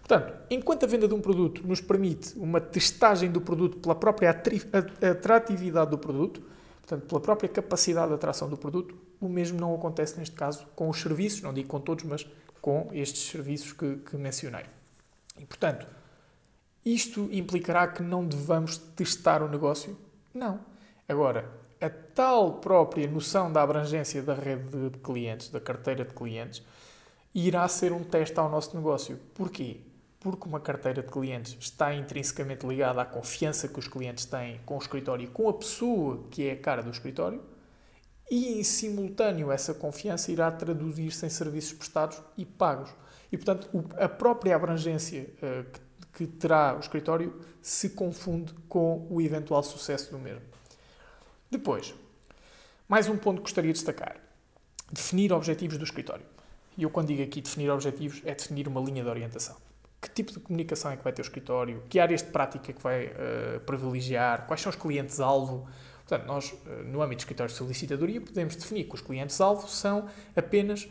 Portanto, 0.00 0.34
enquanto 0.50 0.84
a 0.84 0.86
venda 0.88 1.06
de 1.06 1.14
um 1.14 1.20
produto 1.20 1.66
nos 1.66 1.80
permite 1.80 2.36
uma 2.36 2.60
testagem 2.60 3.30
do 3.30 3.40
produto 3.40 3.78
pela 3.78 3.94
própria 3.94 4.30
atratividade 4.30 5.90
do 5.90 5.98
produto, 5.98 6.42
portanto, 6.80 7.06
pela 7.06 7.20
própria 7.20 7.48
capacidade 7.48 8.08
de 8.08 8.14
atração 8.14 8.48
do 8.48 8.56
produto, 8.56 8.98
o 9.20 9.28
mesmo 9.28 9.60
não 9.60 9.74
acontece 9.74 10.18
neste 10.18 10.34
caso 10.34 10.66
com 10.74 10.88
os 10.88 11.00
serviços, 11.00 11.42
não 11.42 11.52
digo 11.52 11.68
com 11.68 11.80
todos, 11.80 12.04
mas 12.04 12.26
com 12.60 12.88
estes 12.92 13.30
serviços 13.30 13.72
que, 13.72 13.96
que 13.96 14.16
mencionei. 14.16 14.64
E, 15.38 15.44
portanto, 15.44 15.86
isto 16.84 17.28
implicará 17.30 17.88
que 17.88 18.02
não 18.02 18.26
devamos 18.26 18.78
testar 18.78 19.42
o 19.42 19.48
negócio? 19.48 19.96
Não. 20.32 20.60
Agora, 21.08 21.50
a 21.80 21.88
tal 21.88 22.54
própria 22.54 23.08
noção 23.08 23.52
da 23.52 23.62
abrangência 23.62 24.22
da 24.22 24.34
rede 24.34 24.90
de 24.90 24.98
clientes, 24.98 25.48
da 25.48 25.60
carteira 25.60 26.04
de 26.04 26.14
clientes, 26.14 26.62
irá 27.34 27.66
ser 27.68 27.92
um 27.92 28.02
teste 28.02 28.38
ao 28.38 28.50
nosso 28.50 28.76
negócio. 28.76 29.18
Porquê? 29.34 29.80
Porque 30.18 30.46
uma 30.46 30.60
carteira 30.60 31.02
de 31.02 31.08
clientes 31.08 31.56
está 31.58 31.94
intrinsecamente 31.94 32.66
ligada 32.66 33.00
à 33.00 33.04
confiança 33.04 33.68
que 33.68 33.78
os 33.78 33.88
clientes 33.88 34.24
têm 34.26 34.60
com 34.66 34.74
o 34.74 34.78
escritório 34.78 35.24
e 35.24 35.28
com 35.28 35.48
a 35.48 35.54
pessoa 35.54 36.24
que 36.30 36.48
é 36.48 36.52
a 36.52 36.56
cara 36.56 36.82
do 36.82 36.90
escritório, 36.90 37.42
e 38.30 38.60
em 38.60 38.62
simultâneo 38.62 39.50
essa 39.50 39.74
confiança 39.74 40.30
irá 40.30 40.50
traduzir-se 40.52 41.26
em 41.26 41.28
serviços 41.28 41.72
prestados 41.72 42.22
e 42.36 42.44
pagos. 42.44 42.90
E, 43.32 43.36
portanto, 43.36 43.68
a 43.98 44.08
própria 44.08 44.54
abrangência 44.54 45.26
que, 45.72 45.80
que 46.12 46.26
terá 46.26 46.76
o 46.76 46.80
escritório 46.80 47.40
se 47.60 47.90
confunde 47.90 48.54
com 48.68 49.06
o 49.10 49.20
eventual 49.20 49.62
sucesso 49.62 50.10
do 50.12 50.18
mesmo. 50.18 50.42
Depois, 51.50 51.94
mais 52.88 53.08
um 53.08 53.16
ponto 53.16 53.38
que 53.38 53.42
gostaria 53.42 53.72
de 53.72 53.78
destacar: 53.78 54.16
definir 54.92 55.32
objetivos 55.32 55.76
do 55.76 55.84
escritório. 55.84 56.24
E 56.78 56.84
eu, 56.84 56.90
quando 56.90 57.08
digo 57.08 57.22
aqui 57.22 57.40
definir 57.40 57.68
objetivos, 57.70 58.22
é 58.24 58.34
definir 58.34 58.68
uma 58.68 58.80
linha 58.80 59.02
de 59.02 59.08
orientação. 59.08 59.56
Que 60.00 60.08
tipo 60.08 60.32
de 60.32 60.40
comunicação 60.40 60.90
é 60.92 60.96
que 60.96 61.04
vai 61.04 61.12
ter 61.12 61.20
o 61.20 61.24
escritório? 61.24 61.82
Que 61.88 61.98
áreas 61.98 62.22
de 62.22 62.30
prática 62.30 62.70
é 62.70 62.74
que 62.74 62.82
vai 62.82 63.06
uh, 63.08 63.60
privilegiar? 63.66 64.46
Quais 64.46 64.60
são 64.60 64.70
os 64.70 64.76
clientes-alvo? 64.76 65.68
Portanto, 66.10 66.26
nós, 66.26 66.50
uh, 66.50 66.82
no 66.86 67.00
âmbito 67.00 67.18
de 67.18 67.22
escritório 67.22 67.52
de 67.52 67.56
solicitadoria, 67.56 68.20
podemos 68.20 68.56
definir 68.56 68.84
que 68.84 68.94
os 68.96 69.00
clientes-alvo 69.00 69.68
são 69.68 70.08
apenas 70.34 70.88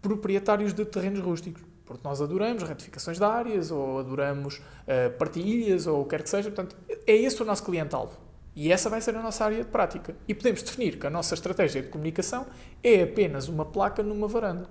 proprietários 0.00 0.72
de 0.72 0.82
terrenos 0.86 1.20
rústicos. 1.20 1.62
Porque 1.84 2.00
nós 2.08 2.22
adoramos 2.22 2.62
retificações 2.62 3.18
de 3.18 3.24
áreas, 3.24 3.70
ou 3.70 3.98
adoramos 3.98 4.56
uh, 4.56 5.12
partilhas, 5.18 5.86
ou 5.86 6.00
o 6.00 6.04
que 6.04 6.10
quer 6.10 6.22
que 6.22 6.30
seja. 6.30 6.50
Portanto, 6.50 6.74
é 7.06 7.12
esse 7.14 7.42
o 7.42 7.44
nosso 7.44 7.62
cliente-alvo. 7.64 8.18
E 8.56 8.72
essa 8.72 8.88
vai 8.88 9.02
ser 9.02 9.14
a 9.14 9.22
nossa 9.22 9.44
área 9.44 9.58
de 9.58 9.68
prática. 9.68 10.16
E 10.26 10.34
podemos 10.34 10.62
definir 10.62 10.98
que 10.98 11.06
a 11.06 11.10
nossa 11.10 11.34
estratégia 11.34 11.82
de 11.82 11.88
comunicação 11.88 12.46
é 12.82 13.02
apenas 13.02 13.48
uma 13.48 13.66
placa 13.66 14.02
numa 14.02 14.26
varanda. 14.26 14.70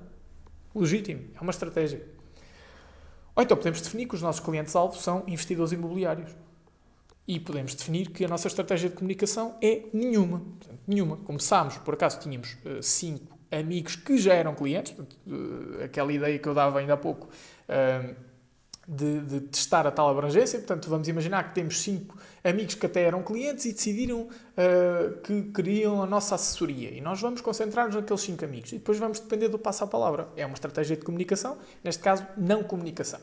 Legítimo, 0.74 1.26
é 1.36 1.42
uma 1.42 1.52
estratégia. 1.52 2.04
Ou 3.36 3.44
então 3.44 3.56
podemos 3.56 3.80
definir 3.82 4.08
que 4.08 4.16
os 4.16 4.22
nossos 4.22 4.44
clientes-alvo 4.44 4.98
são 4.98 5.24
investidores 5.28 5.72
imobiliários. 5.72 6.36
E 7.28 7.40
podemos 7.40 7.76
definir 7.76 8.10
que 8.10 8.26
a 8.26 8.28
nossa 8.28 8.48
estratégia 8.48 8.90
de 8.90 8.96
comunicação 8.96 9.56
é 9.62 9.84
nenhuma. 9.94 10.40
Portanto, 10.40 10.80
nenhuma. 10.88 11.18
Começámos, 11.18 11.78
por 11.78 11.94
acaso 11.94 12.20
tínhamos 12.20 12.58
uh, 12.66 12.82
cinco 12.82 13.38
amigos 13.52 13.96
que 13.96 14.18
já 14.18 14.34
eram 14.34 14.56
clientes, 14.56 14.94
portanto, 14.94 15.18
uh, 15.28 15.84
aquela 15.84 16.12
ideia 16.12 16.38
que 16.40 16.48
eu 16.48 16.54
dava 16.54 16.80
ainda 16.80 16.94
há 16.94 16.98
pouco. 16.98 17.30
Uh, 17.70 18.32
de, 18.88 19.22
de, 19.22 19.40
testar 19.42 19.86
a 19.88 19.92
tal 19.92 20.10
abrangência. 20.10 20.60
Portanto, 20.60 20.90
vamos 20.90 21.08
imaginar 21.08 21.50
que 21.50 21.56
temos 21.56 21.82
cinco 21.82 22.18
amigos 22.44 22.76
que 22.76 22.86
até 22.86 23.04
eram 23.04 23.24
clientes 23.24 23.66
e 23.66 23.74
decidiram 23.74 24.22
uh, 24.22 25.22
que 25.22 25.44
queriam 25.54 26.02
a 26.02 26.06
nossa 26.06 26.36
assessoria. 26.36 26.90
E 26.90 27.00
nós 27.00 27.22
vamos 27.22 27.42
concentrar-nos 27.42 27.96
naqueles 27.96 28.22
cinco 28.22 28.44
amigos. 28.44 28.72
E 28.72 28.78
depois 28.78 28.98
vamos 28.98 29.20
depender 29.20 29.48
do 29.48 29.60
passo 29.60 29.84
à 29.84 29.88
palavra. 29.88 30.28
É 30.36 30.46
uma 30.46 30.56
estratégia 30.56 30.98
de 30.98 31.04
comunicação, 31.04 31.58
neste 31.84 32.02
caso, 32.02 32.26
não 32.36 32.64
comunicação. 32.64 33.20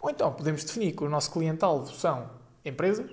Ou 0.00 0.10
então 0.10 0.32
podemos 0.32 0.64
definir 0.64 0.92
que 0.92 1.04
o 1.04 1.08
nosso 1.08 1.30
cliente-alvo 1.30 1.92
são 1.94 2.30
empresas 2.64 3.10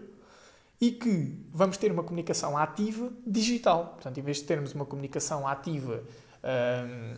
e 0.79 0.91
que 0.91 1.33
vamos 1.51 1.77
ter 1.77 1.91
uma 1.91 2.03
comunicação 2.03 2.57
ativa 2.57 3.11
digital. 3.25 3.93
Portanto, 3.95 4.17
em 4.17 4.23
vez 4.23 4.37
de 4.37 4.43
termos 4.43 4.73
uma 4.73 4.85
comunicação 4.85 5.47
ativa. 5.47 6.03
Uh, 6.43 7.17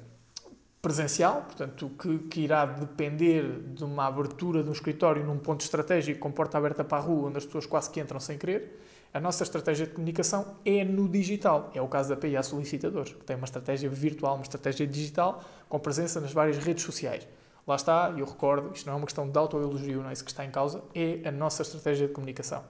presencial, 0.81 1.41
portanto, 1.41 1.91
que, 1.99 2.19
que, 2.19 2.41
irá 2.41 2.65
depender 2.65 3.61
de 3.73 3.83
uma 3.83 4.05
abertura 4.05 4.63
de 4.63 4.69
um 4.69 4.71
escritório 4.71 5.25
num 5.25 5.37
ponto 5.37 5.61
estratégico 5.61 6.19
com 6.21 6.31
porta 6.31 6.57
aberta 6.57 6.83
para 6.83 6.99
a 6.99 7.01
rua, 7.01 7.27
onde 7.27 7.37
as 7.37 7.45
pessoas 7.45 7.65
quase 7.65 7.89
que 7.89 7.99
entram 7.99 8.19
sem 8.19 8.37
querer. 8.37 8.79
A 9.13 9.19
nossa 9.19 9.43
estratégia 9.43 9.87
de 9.87 9.93
comunicação 9.93 10.55
é 10.63 10.85
no 10.85 11.09
digital. 11.09 11.71
É 11.73 11.81
o 11.81 11.87
caso 11.87 12.09
da 12.09 12.15
PIA 12.15 12.43
Solicitadores, 12.43 13.11
que 13.11 13.25
tem 13.25 13.35
uma 13.35 13.45
estratégia 13.45 13.89
virtual, 13.89 14.35
uma 14.35 14.43
estratégia 14.43 14.87
digital, 14.87 15.43
com 15.67 15.79
presença 15.79 16.21
nas 16.21 16.31
várias 16.31 16.57
redes 16.59 16.83
sociais. 16.83 17.27
Lá 17.67 17.75
está, 17.75 18.13
e 18.15 18.19
eu 18.19 18.25
recordo, 18.25 18.71
isto 18.73 18.85
não 18.85 18.93
é 18.93 18.97
uma 18.97 19.05
questão 19.05 19.29
de 19.29 19.37
autoelogio, 19.37 20.01
não 20.01 20.09
é 20.09 20.13
isso 20.13 20.23
que 20.23 20.31
está 20.31 20.45
em 20.45 20.51
causa, 20.51 20.81
é 20.95 21.27
a 21.27 21.31
nossa 21.31 21.61
estratégia 21.61 22.07
de 22.07 22.13
comunicação. 22.13 22.63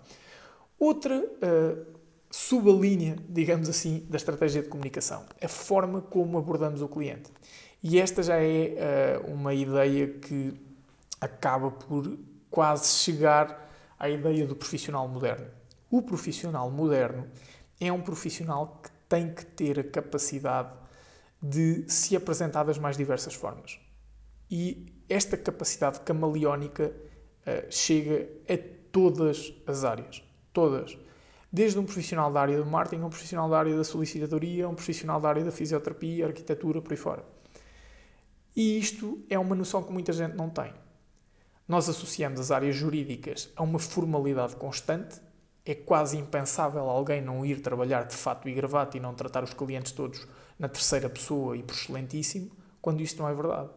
Outra 0.79 1.17
uh, 1.19 1.85
subalínea, 2.31 3.17
digamos 3.27 3.67
assim, 3.67 4.05
da 4.09 4.15
estratégia 4.15 4.61
de 4.61 4.69
comunicação, 4.69 5.25
a 5.43 5.47
forma 5.49 6.01
como 6.01 6.37
abordamos 6.37 6.81
o 6.81 6.87
cliente. 6.87 7.31
E 7.83 7.99
esta 7.99 8.23
já 8.23 8.37
é 8.37 9.19
uh, 9.25 9.33
uma 9.33 9.53
ideia 9.53 10.07
que 10.07 10.53
acaba 11.19 11.69
por 11.69 12.17
quase 12.49 12.99
chegar 12.99 13.69
à 13.99 14.09
ideia 14.09 14.47
do 14.47 14.55
profissional 14.55 15.05
moderno. 15.07 15.47
O 15.91 16.01
profissional 16.01 16.71
moderno 16.71 17.27
é 17.79 17.91
um 17.91 18.01
profissional 18.01 18.79
que 18.81 18.89
tem 19.09 19.33
que 19.33 19.45
ter 19.45 19.79
a 19.79 19.83
capacidade 19.83 20.71
de 21.41 21.83
se 21.89 22.15
apresentar 22.15 22.63
das 22.63 22.77
mais 22.77 22.95
diversas 22.95 23.33
formas. 23.33 23.79
E 24.49 24.93
esta 25.09 25.35
capacidade 25.35 25.99
camaleónica 26.01 26.93
uh, 26.93 27.71
chega 27.71 28.29
a 28.47 28.57
todas 28.91 29.53
as 29.67 29.83
áreas. 29.83 30.28
Todas. 30.59 30.97
Desde 31.49 31.79
um 31.79 31.85
profissional 31.85 32.29
da 32.33 32.41
área 32.41 32.57
do 32.57 32.65
marketing, 32.65 33.03
um 33.03 33.09
profissional 33.09 33.49
da 33.49 33.57
área 33.57 33.77
da 33.77 33.83
solicitadoria, 33.85 34.67
um 34.67 34.75
profissional 34.75 35.17
da 35.21 35.29
área 35.29 35.41
da 35.41 35.53
fisioterapia, 35.53 36.25
arquitetura, 36.25 36.81
por 36.81 36.91
aí 36.91 36.97
fora. 36.97 37.23
E 38.53 38.77
isto 38.77 39.23
é 39.29 39.39
uma 39.39 39.55
noção 39.55 39.81
que 39.81 39.93
muita 39.93 40.11
gente 40.11 40.35
não 40.35 40.49
tem. 40.49 40.73
Nós 41.65 41.87
associamos 41.87 42.41
as 42.41 42.51
áreas 42.51 42.75
jurídicas 42.75 43.49
a 43.55 43.63
uma 43.63 43.79
formalidade 43.79 44.57
constante. 44.57 45.21
É 45.65 45.73
quase 45.73 46.17
impensável 46.17 46.89
alguém 46.89 47.21
não 47.21 47.45
ir 47.45 47.61
trabalhar 47.61 48.03
de 48.03 48.17
fato 48.17 48.49
e 48.49 48.53
gravata 48.53 48.97
e 48.97 48.99
não 48.99 49.13
tratar 49.13 49.45
os 49.45 49.53
clientes 49.53 49.93
todos 49.93 50.27
na 50.59 50.67
terceira 50.67 51.09
pessoa 51.09 51.55
e 51.55 51.63
por 51.63 51.73
excelentíssimo, 51.73 52.51
quando 52.81 52.99
isto 52.99 53.21
não 53.21 53.29
é 53.29 53.33
verdade. 53.33 53.69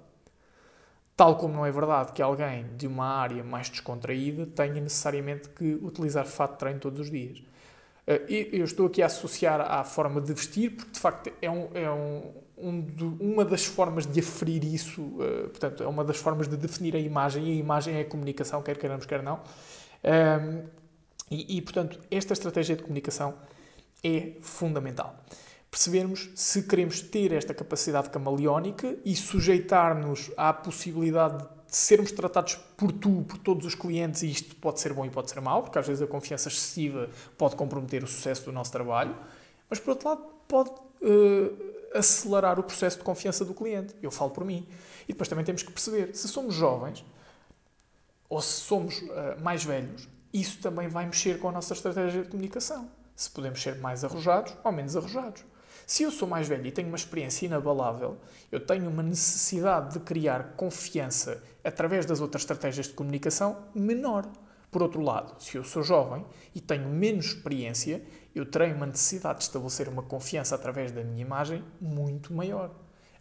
Tal 1.17 1.37
como 1.37 1.55
não 1.55 1.67
é 1.67 1.71
verdade 1.71 2.13
que 2.13 2.23
alguém 2.23 2.67
de 2.77 2.87
uma 2.87 3.07
área 3.07 3.45
mais 3.45 3.69
descontraída 3.69 4.47
tenha 4.47 4.81
necessariamente 4.81 5.49
que 5.51 5.75
utilizar 5.75 6.27
fato 6.27 6.53
de 6.53 6.59
treino 6.59 6.81
todos 6.81 7.01
os 7.01 7.11
dias. 7.11 7.43
Eh, 8.07 8.49
eu 8.53 8.65
estou 8.65 8.87
aqui 8.87 9.03
a 9.03 9.07
associar 9.07 9.61
à 9.61 9.85
forma 9.85 10.21
de 10.21 10.33
vestir, 10.33 10.71
porque 10.75 10.93
de 10.93 10.99
facto 10.99 11.33
é, 11.41 11.51
um, 11.51 11.69
é 11.75 11.91
um, 11.91 12.33
um 12.57 13.19
uma 13.21 13.45
das 13.45 13.65
formas 13.65 14.07
de 14.07 14.21
aferir 14.21 14.65
isso, 14.65 15.03
uh, 15.03 15.49
portanto, 15.49 15.83
é 15.83 15.87
uma 15.87 16.05
das 16.05 16.17
formas 16.17 16.49
de 16.49 16.57
definir 16.57 16.97
a 16.97 16.99
imagem, 16.99 17.47
e 17.47 17.53
a 17.53 17.55
imagem 17.55 17.95
é 17.97 18.01
a 18.01 18.05
comunicação, 18.05 18.63
quer 18.63 18.79
queiramos, 18.79 19.07
quer 19.07 19.23
não. 19.23 19.41
Um, 20.05 20.65
e, 21.31 21.59
e, 21.59 21.63
portanto, 21.63 21.99
esta 22.11 22.33
estratégia 22.33 22.77
de 22.77 22.83
comunicação 22.83 23.35
é 24.05 24.33
fundamental. 24.43 25.17
Percebermos 25.73 26.29
se 26.35 26.65
queremos 26.65 27.01
ter 27.01 27.33
esta 27.33 27.55
capacidade 27.55 28.11
camaleónica 28.11 28.95
e 29.07 29.17
sujeitar-nos 29.17 30.31
à 30.37 30.53
possibilidade 30.53 31.39
de 31.39 31.75
sermos 31.75 32.13
tratados 32.13 32.57
por 32.77 32.93
tu, 32.93 33.23
por 33.23 33.39
todos 33.39 33.65
os 33.65 33.75
clientes, 33.75 34.23
e 34.23 34.31
isto 34.31 34.55
pode 34.57 34.81
ser 34.81 34.93
bom 34.93 35.07
e 35.07 35.09
pode 35.09 35.31
ser 35.31 35.41
mau, 35.41 35.63
porque 35.63 35.79
às 35.79 35.87
vezes 35.87 36.03
a 36.03 36.07
confiança 36.07 36.51
excessiva 36.51 37.09
pode 37.39 37.57
comprometer 37.57 38.05
o 38.05 38.07
sucesso 38.07 38.45
do 38.45 38.53
nosso 38.53 38.71
trabalho, 38.71 39.17
mas 39.71 39.81
por 39.81 39.93
outro 39.93 40.11
lado 40.11 40.23
pode 40.47 40.69
uh, 40.69 41.99
acelerar 41.99 42.61
o 42.61 42.63
processo 42.63 42.99
de 42.99 43.05
confiança 43.05 43.43
do 43.43 43.55
cliente. 43.55 43.95
Eu 44.03 44.11
falo 44.11 44.31
por 44.31 44.45
mim. 44.45 44.69
E 45.09 45.15
depois 45.15 45.27
também 45.27 45.43
temos 45.43 45.63
que 45.63 45.73
perceber, 45.73 46.15
se 46.15 46.29
somos 46.29 46.55
jovens 46.55 47.03
ou 48.29 48.43
se 48.43 48.61
somos 48.61 48.99
uh, 48.99 49.41
mais 49.43 49.65
velhos, 49.65 50.07
isso 50.35 50.61
também 50.61 50.87
vai 50.87 51.07
mexer 51.07 51.39
com 51.39 51.49
a 51.49 51.53
nossa 51.53 51.73
estratégia 51.73 52.25
de 52.25 52.29
comunicação. 52.29 52.91
Se 53.17 53.31
podemos 53.31 53.63
ser 53.63 53.77
mais 53.79 54.05
arrojados 54.05 54.55
ou 54.63 54.71
menos 54.71 54.95
arrojados. 54.95 55.51
Se 55.93 56.05
eu 56.05 56.11
sou 56.11 56.27
mais 56.27 56.49
velho 56.49 56.67
e 56.67 56.73
tenho 56.73 56.89
uma 56.89 56.97
experiência 56.97 57.45
inabalável, 57.45 58.17
eu 58.51 58.65
tenho 58.65 58.89
uma 58.89 59.03
necessidade 59.03 59.93
de 59.93 60.01
criar 60.01 60.55
confiança 60.57 61.45
através 61.63 62.07
das 62.07 62.19
outras 62.19 62.45
estratégias 62.45 62.87
de 62.87 62.95
comunicação 62.95 63.67
menor. 63.75 64.27
Por 64.71 64.83
outro 64.83 65.03
lado, 65.03 65.39
se 65.39 65.55
eu 65.55 65.63
sou 65.63 65.83
jovem 65.83 66.25
e 66.55 66.63
tenho 66.63 66.89
menos 66.89 67.27
experiência, 67.27 68.03
eu 68.35 68.47
terei 68.47 68.73
uma 68.73 68.87
necessidade 68.87 69.41
de 69.41 69.45
estabelecer 69.45 69.87
uma 69.87 70.03
confiança 70.03 70.55
através 70.55 70.93
da 70.93 71.05
minha 71.05 71.21
imagem 71.21 71.63
muito 71.79 72.33
maior. 72.33 72.71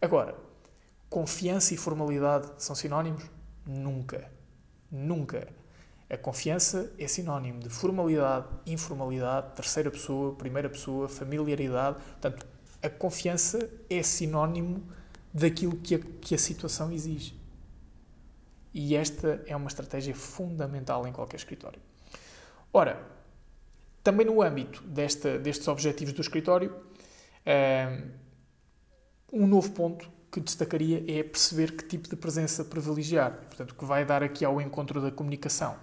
Agora, 0.02 0.34
confiança 1.10 1.74
e 1.74 1.78
formalidade 1.78 2.54
são 2.58 2.74
sinónimos? 2.74 3.30
Nunca. 3.68 4.32
Nunca. 4.90 5.46
A 6.10 6.18
confiança 6.18 6.92
é 6.98 7.08
sinónimo 7.08 7.60
de 7.60 7.70
formalidade, 7.70 8.46
informalidade, 8.66 9.56
terceira 9.56 9.90
pessoa, 9.90 10.36
primeira 10.36 10.70
pessoa, 10.70 11.08
familiaridade. 11.08 11.98
Portanto, 12.20 12.51
a 12.82 12.90
confiança 12.90 13.70
é 13.90 14.02
sinónimo 14.02 14.84
daquilo 15.34 15.78
que 15.78 15.96
a, 15.96 16.00
que 16.00 16.36
a 16.36 16.38
situação 16.38 16.92
exige. 16.92 17.40
E 18.74 18.96
esta 18.96 19.44
é 19.46 19.56
uma 19.56 19.68
estratégia 19.68 20.16
fundamental 20.16 21.06
em 21.06 21.12
qualquer 21.12 21.38
escritório. 21.38 21.80
Ora, 22.74 23.02
também 24.04 24.26
no 24.26 24.42
âmbito 24.42 24.82
desta, 24.84 25.38
destes 25.38 25.68
objetivos 25.68 26.14
do 26.14 26.22
escritório, 26.22 26.74
um 29.32 29.46
novo 29.46 29.72
ponto 29.72 30.10
que 30.32 30.40
destacaria 30.40 31.04
é 31.08 31.24
perceber 31.24 31.76
que 31.76 31.86
tipo 31.86 32.10
de 32.10 32.16
presença 32.16 32.64
privilegiar, 32.64 33.34
portanto, 33.34 33.76
que 33.76 33.84
vai 33.84 34.06
dar 34.06 34.24
aqui 34.24 34.46
ao 34.46 34.62
encontro 34.62 35.02
da 35.02 35.12
comunicação. 35.12 35.78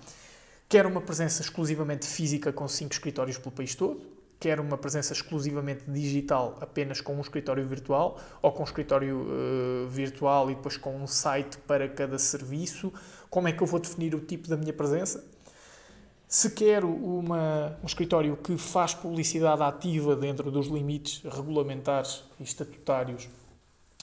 Quer 0.68 0.86
uma 0.86 1.00
presença 1.00 1.42
exclusivamente 1.42 2.06
física 2.06 2.52
com 2.52 2.66
cinco 2.66 2.92
escritórios 2.92 3.36
pelo 3.36 3.52
país 3.52 3.74
todo, 3.74 4.17
quer 4.40 4.60
uma 4.60 4.78
presença 4.78 5.12
exclusivamente 5.12 5.84
digital 5.90 6.56
apenas 6.60 7.00
com 7.00 7.16
um 7.16 7.20
escritório 7.20 7.66
virtual, 7.66 8.20
ou 8.40 8.52
com 8.52 8.62
um 8.62 8.64
escritório 8.64 9.26
uh, 9.26 9.88
virtual 9.88 10.50
e 10.50 10.54
depois 10.54 10.76
com 10.76 10.96
um 10.96 11.06
site 11.06 11.58
para 11.58 11.88
cada 11.88 12.18
serviço. 12.18 12.92
Como 13.28 13.48
é 13.48 13.52
que 13.52 13.62
eu 13.62 13.66
vou 13.66 13.80
definir 13.80 14.14
o 14.14 14.20
tipo 14.20 14.48
da 14.48 14.56
minha 14.56 14.72
presença? 14.72 15.24
Se 16.28 16.50
quero 16.50 16.88
uma, 16.88 17.78
um 17.82 17.86
escritório 17.86 18.36
que 18.36 18.56
faz 18.58 18.94
publicidade 18.94 19.62
ativa 19.62 20.14
dentro 20.14 20.50
dos 20.50 20.66
limites 20.66 21.22
regulamentares 21.24 22.22
e 22.38 22.42
estatutários, 22.42 23.28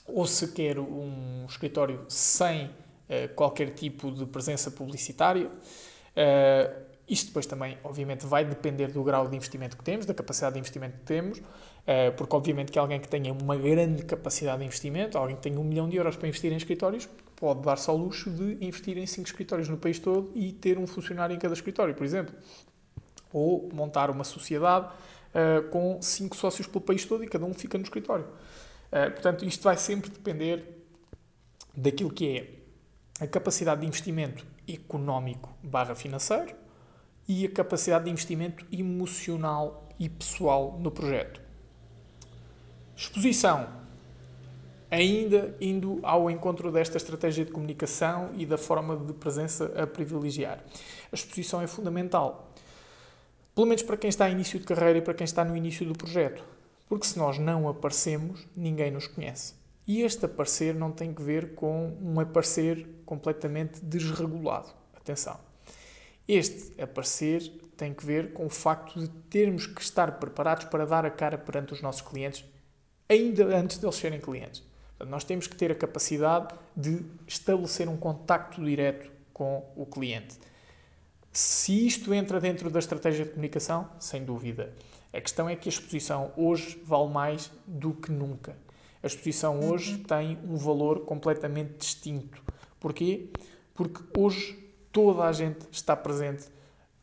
ou 0.08 0.26
se 0.26 0.52
quero 0.52 0.84
um 0.84 1.46
escritório 1.48 2.04
sem 2.10 2.66
uh, 2.66 3.34
qualquer 3.36 3.70
tipo 3.72 4.12
de 4.12 4.26
presença 4.26 4.70
publicitária, 4.70 5.48
uh, 5.48 6.95
isto 7.08 7.28
depois 7.28 7.46
também, 7.46 7.78
obviamente, 7.84 8.26
vai 8.26 8.44
depender 8.44 8.88
do 8.88 9.04
grau 9.04 9.28
de 9.28 9.36
investimento 9.36 9.78
que 9.78 9.84
temos, 9.84 10.06
da 10.06 10.14
capacidade 10.14 10.54
de 10.54 10.60
investimento 10.60 10.98
que 10.98 11.04
temos, 11.04 11.42
eh, 11.86 12.10
porque 12.12 12.36
obviamente 12.36 12.72
que 12.72 12.80
alguém 12.80 13.00
que 13.00 13.08
tenha 13.08 13.32
uma 13.32 13.56
grande 13.56 14.04
capacidade 14.04 14.60
de 14.60 14.66
investimento, 14.66 15.18
alguém 15.18 15.36
que 15.36 15.42
tenha 15.44 15.60
um 15.60 15.64
milhão 15.64 15.88
de 15.88 15.98
euros 15.98 16.16
para 16.16 16.28
investir 16.28 16.52
em 16.52 16.58
escritórios, 16.58 17.08
pode 17.36 17.62
dar-se 17.62 17.90
ao 17.90 17.98
luxo 17.98 18.32
de 18.32 18.58
investir 18.66 18.98
em 18.98 19.06
cinco 19.06 19.28
escritórios 19.28 19.70
no 19.70 19.78
país 19.78 20.00
todo 20.00 20.32
e 20.34 20.52
ter 20.52 20.80
um 20.80 20.88
funcionário 20.88 21.36
em 21.36 21.40
cada 21.40 21.54
escritório, 21.54 21.94
por 21.94 22.04
exemplo. 22.04 22.34
Ou 23.32 23.70
montar 23.72 24.10
uma 24.10 24.24
sociedade 24.24 24.88
uh, 24.88 25.70
com 25.70 26.02
cinco 26.02 26.36
sócios 26.36 26.66
pelo 26.66 26.82
país 26.82 27.06
todo 27.06 27.24
e 27.24 27.28
cada 27.28 27.46
um 27.46 27.54
fica 27.54 27.78
no 27.78 27.84
escritório. 27.84 28.26
Uh, 28.26 29.12
portanto, 29.12 29.46
isto 29.46 29.64
vai 29.64 29.78
sempre 29.78 30.10
depender 30.10 30.86
daquilo 31.76 32.10
que 32.10 32.38
é 32.38 33.24
a 33.24 33.28
capacidade 33.28 33.82
de 33.82 33.88
investimento 33.88 34.46
económico 34.68 35.54
barra 35.62 35.94
financeiro, 35.94 36.56
e 37.28 37.46
a 37.46 37.52
capacidade 37.52 38.06
de 38.06 38.12
investimento 38.12 38.66
emocional 38.72 39.90
e 40.00 40.10
pessoal 40.10 40.78
no 40.80 40.92
projeto. 40.92 41.42
Exposição. 42.96 43.68
Ainda 44.90 45.56
indo 45.60 46.00
ao 46.04 46.30
encontro 46.30 46.72
desta 46.72 46.98
estratégia 46.98 47.44
de 47.44 47.52
comunicação 47.52 48.32
e 48.36 48.46
da 48.46 48.58
forma 48.58 48.96
de 48.96 49.14
presença 49.14 49.66
a 49.76 49.88
privilegiar. 49.88 50.64
A 51.12 51.16
exposição 51.16 51.62
é 51.62 51.68
fundamental. 51.68 52.54
Pelo 53.54 53.68
menos 53.68 53.84
para 53.84 53.98
quem 53.98 54.10
está 54.10 54.30
em 54.30 54.34
início 54.34 54.60
de 54.60 54.66
carreira 54.66 55.00
e 55.00 55.02
para 55.02 55.14
quem 55.14 55.26
está 55.26 55.44
no 55.44 55.58
início 55.58 55.86
do 55.86 55.94
projeto. 55.94 56.44
Porque 56.88 57.08
se 57.08 57.18
nós 57.18 57.40
não 57.40 57.68
aparecemos, 57.68 58.48
ninguém 58.56 58.92
nos 58.92 59.08
conhece. 59.08 59.56
E 59.88 60.02
este 60.02 60.26
aparecer 60.26 60.76
não 60.76 60.92
tem 60.92 61.14
que 61.14 61.22
ver 61.22 61.56
com 61.56 61.98
um 62.02 62.20
aparecer 62.20 62.88
completamente 63.06 63.84
desregulado. 63.84 64.70
Atenção. 64.96 65.40
Este 66.28 66.82
aparecer 66.82 67.42
tem 67.78 67.94
que 67.94 68.06
ver 68.06 68.34
com 68.34 68.46
o 68.46 68.50
facto 68.50 69.00
de 69.00 69.08
termos 69.30 69.68
que 69.68 69.82
estar 69.82 70.20
preparados 70.20 70.66
para 70.66 70.86
dar 70.86 71.06
a 71.06 71.12
cara 71.12 71.38
perante 71.38 71.74
os 71.74 71.82
nossos 71.82 72.02
clientes 72.02 72.46
ainda 73.08 73.46
antes 73.56 73.78
de 73.78 73.86
eles 73.86 73.96
serem 73.96 74.20
clientes. 74.20 74.64
Portanto, 74.90 75.10
nós 75.10 75.24
temos 75.24 75.48
que 75.48 75.56
ter 75.56 75.72
a 75.72 75.76
capacidade 75.76 76.56
de 76.76 77.04
estabelecer 77.28 77.88
um 77.88 77.98
contacto 77.98 78.64
direto 78.64 79.12
com 79.34 79.64
o 79.76 79.86
cliente. 79.86 80.38
Se 81.32 81.86
isto 81.86 82.14
entra 82.14 82.40
dentro 82.40 82.70
da 82.70 82.80
estratégia 82.80 83.26
de 83.26 83.32
comunicação, 83.32 83.90
sem 84.00 84.24
dúvida. 84.24 84.74
A 85.12 85.20
questão 85.20 85.50
é 85.50 85.56
que 85.56 85.68
a 85.68 85.72
exposição 85.72 86.32
hoje 86.36 86.82
vale 86.84 87.10
mais 87.10 87.52
do 87.68 87.94
que 87.94 88.12
nunca. 88.12 88.56
A 89.04 89.08
exposição 89.08 89.60
hoje 89.60 89.96
uhum. 89.96 90.04
tem 90.04 90.40
um 90.46 90.56
valor 90.56 91.02
completamente 91.02 91.78
distinto. 91.78 92.42
Porquê? 92.80 93.30
Porque 93.74 94.02
hoje 94.18 94.65
toda 94.96 95.26
a 95.26 95.34
gente 95.34 95.68
está 95.74 95.94
presente 95.94 96.46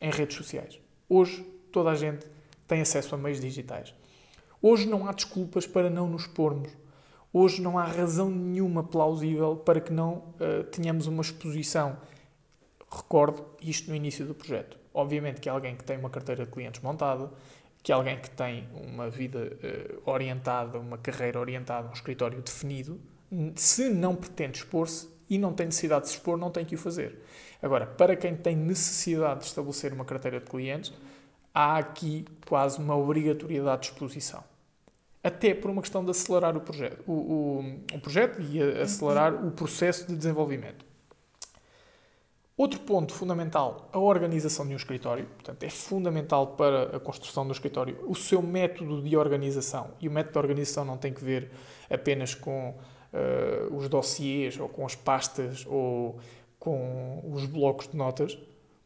em 0.01 0.09
redes 0.09 0.35
sociais. 0.35 0.79
Hoje, 1.07 1.43
toda 1.71 1.91
a 1.91 1.95
gente 1.95 2.25
tem 2.67 2.81
acesso 2.81 3.13
a 3.13 3.17
meios 3.19 3.39
digitais. 3.39 3.93
Hoje 4.59 4.87
não 4.87 5.07
há 5.07 5.11
desculpas 5.11 5.67
para 5.67 5.91
não 5.91 6.09
nos 6.09 6.25
pormos. 6.25 6.71
Hoje 7.31 7.61
não 7.61 7.77
há 7.77 7.85
razão 7.85 8.31
nenhuma 8.31 8.83
plausível 8.83 9.57
para 9.57 9.79
que 9.79 9.93
não 9.93 10.13
uh, 10.15 10.63
tenhamos 10.71 11.05
uma 11.05 11.21
exposição. 11.21 11.95
Recordo 12.89 13.45
isto 13.61 13.91
no 13.91 13.95
início 13.95 14.25
do 14.25 14.33
projeto. 14.33 14.75
Obviamente 14.91 15.39
que 15.39 15.47
alguém 15.47 15.75
que 15.75 15.83
tem 15.83 15.95
uma 15.95 16.09
carteira 16.09 16.45
de 16.45 16.51
clientes 16.51 16.81
montada, 16.81 17.29
que 17.83 17.91
alguém 17.91 18.17
que 18.17 18.31
tem 18.31 18.67
uma 18.73 19.07
vida 19.07 19.55
uh, 20.03 20.09
orientada, 20.09 20.79
uma 20.79 20.97
carreira 20.97 21.39
orientada, 21.39 21.89
um 21.89 21.93
escritório 21.93 22.41
definido, 22.41 22.99
se 23.55 23.87
não 23.87 24.15
pretende 24.15 24.57
expor-se 24.57 25.12
e 25.33 25.37
não 25.39 25.51
tem 25.51 25.65
necessidade 25.65 26.03
de 26.03 26.11
se 26.11 26.17
expor, 26.17 26.37
não 26.37 26.51
tem 26.51 26.63
que 26.63 26.75
o 26.75 26.77
fazer. 26.77 27.19
Agora, 27.59 27.87
para 27.87 28.15
quem 28.15 28.35
tem 28.35 28.55
necessidade 28.55 29.39
de 29.39 29.45
estabelecer 29.47 29.91
uma 29.91 30.05
carteira 30.05 30.39
de 30.39 30.45
clientes, 30.45 30.93
há 31.51 31.77
aqui 31.77 32.23
quase 32.47 32.77
uma 32.77 32.95
obrigatoriedade 32.95 33.81
de 33.81 33.87
exposição. 33.87 34.43
Até 35.23 35.55
por 35.55 35.71
uma 35.71 35.81
questão 35.81 36.05
de 36.05 36.11
acelerar 36.11 36.55
o 36.55 36.61
projeto, 36.61 37.03
o, 37.07 37.13
o, 37.13 37.95
o 37.95 37.99
projeto 37.99 38.39
e 38.41 38.61
acelerar 38.61 39.43
o 39.43 39.49
processo 39.49 40.05
de 40.07 40.15
desenvolvimento. 40.15 40.85
Outro 42.55 42.79
ponto 42.81 43.11
fundamental, 43.11 43.89
a 43.91 43.97
organização 43.97 44.67
de 44.67 44.73
um 44.73 44.77
escritório. 44.77 45.25
Portanto, 45.25 45.63
é 45.63 45.69
fundamental 45.71 46.47
para 46.55 46.95
a 46.95 46.99
construção 46.99 47.47
do 47.47 47.51
escritório 47.51 47.97
o 48.07 48.13
seu 48.13 48.43
método 48.43 49.01
de 49.01 49.17
organização. 49.17 49.89
E 49.99 50.07
o 50.07 50.11
método 50.11 50.33
de 50.33 50.39
organização 50.39 50.85
não 50.85 50.95
tem 50.95 51.11
que 51.11 51.23
ver 51.23 51.49
apenas 51.89 52.35
com 52.35 52.77
uh, 53.13 53.75
os 53.75 53.87
dossiês 53.87 54.59
ou 54.59 54.67
com 54.67 54.85
as 54.85 54.95
pastas 54.95 55.65
ou 55.67 56.19
com 56.59 57.21
os 57.31 57.45
blocos 57.45 57.87
de 57.87 57.97
notas, 57.97 58.37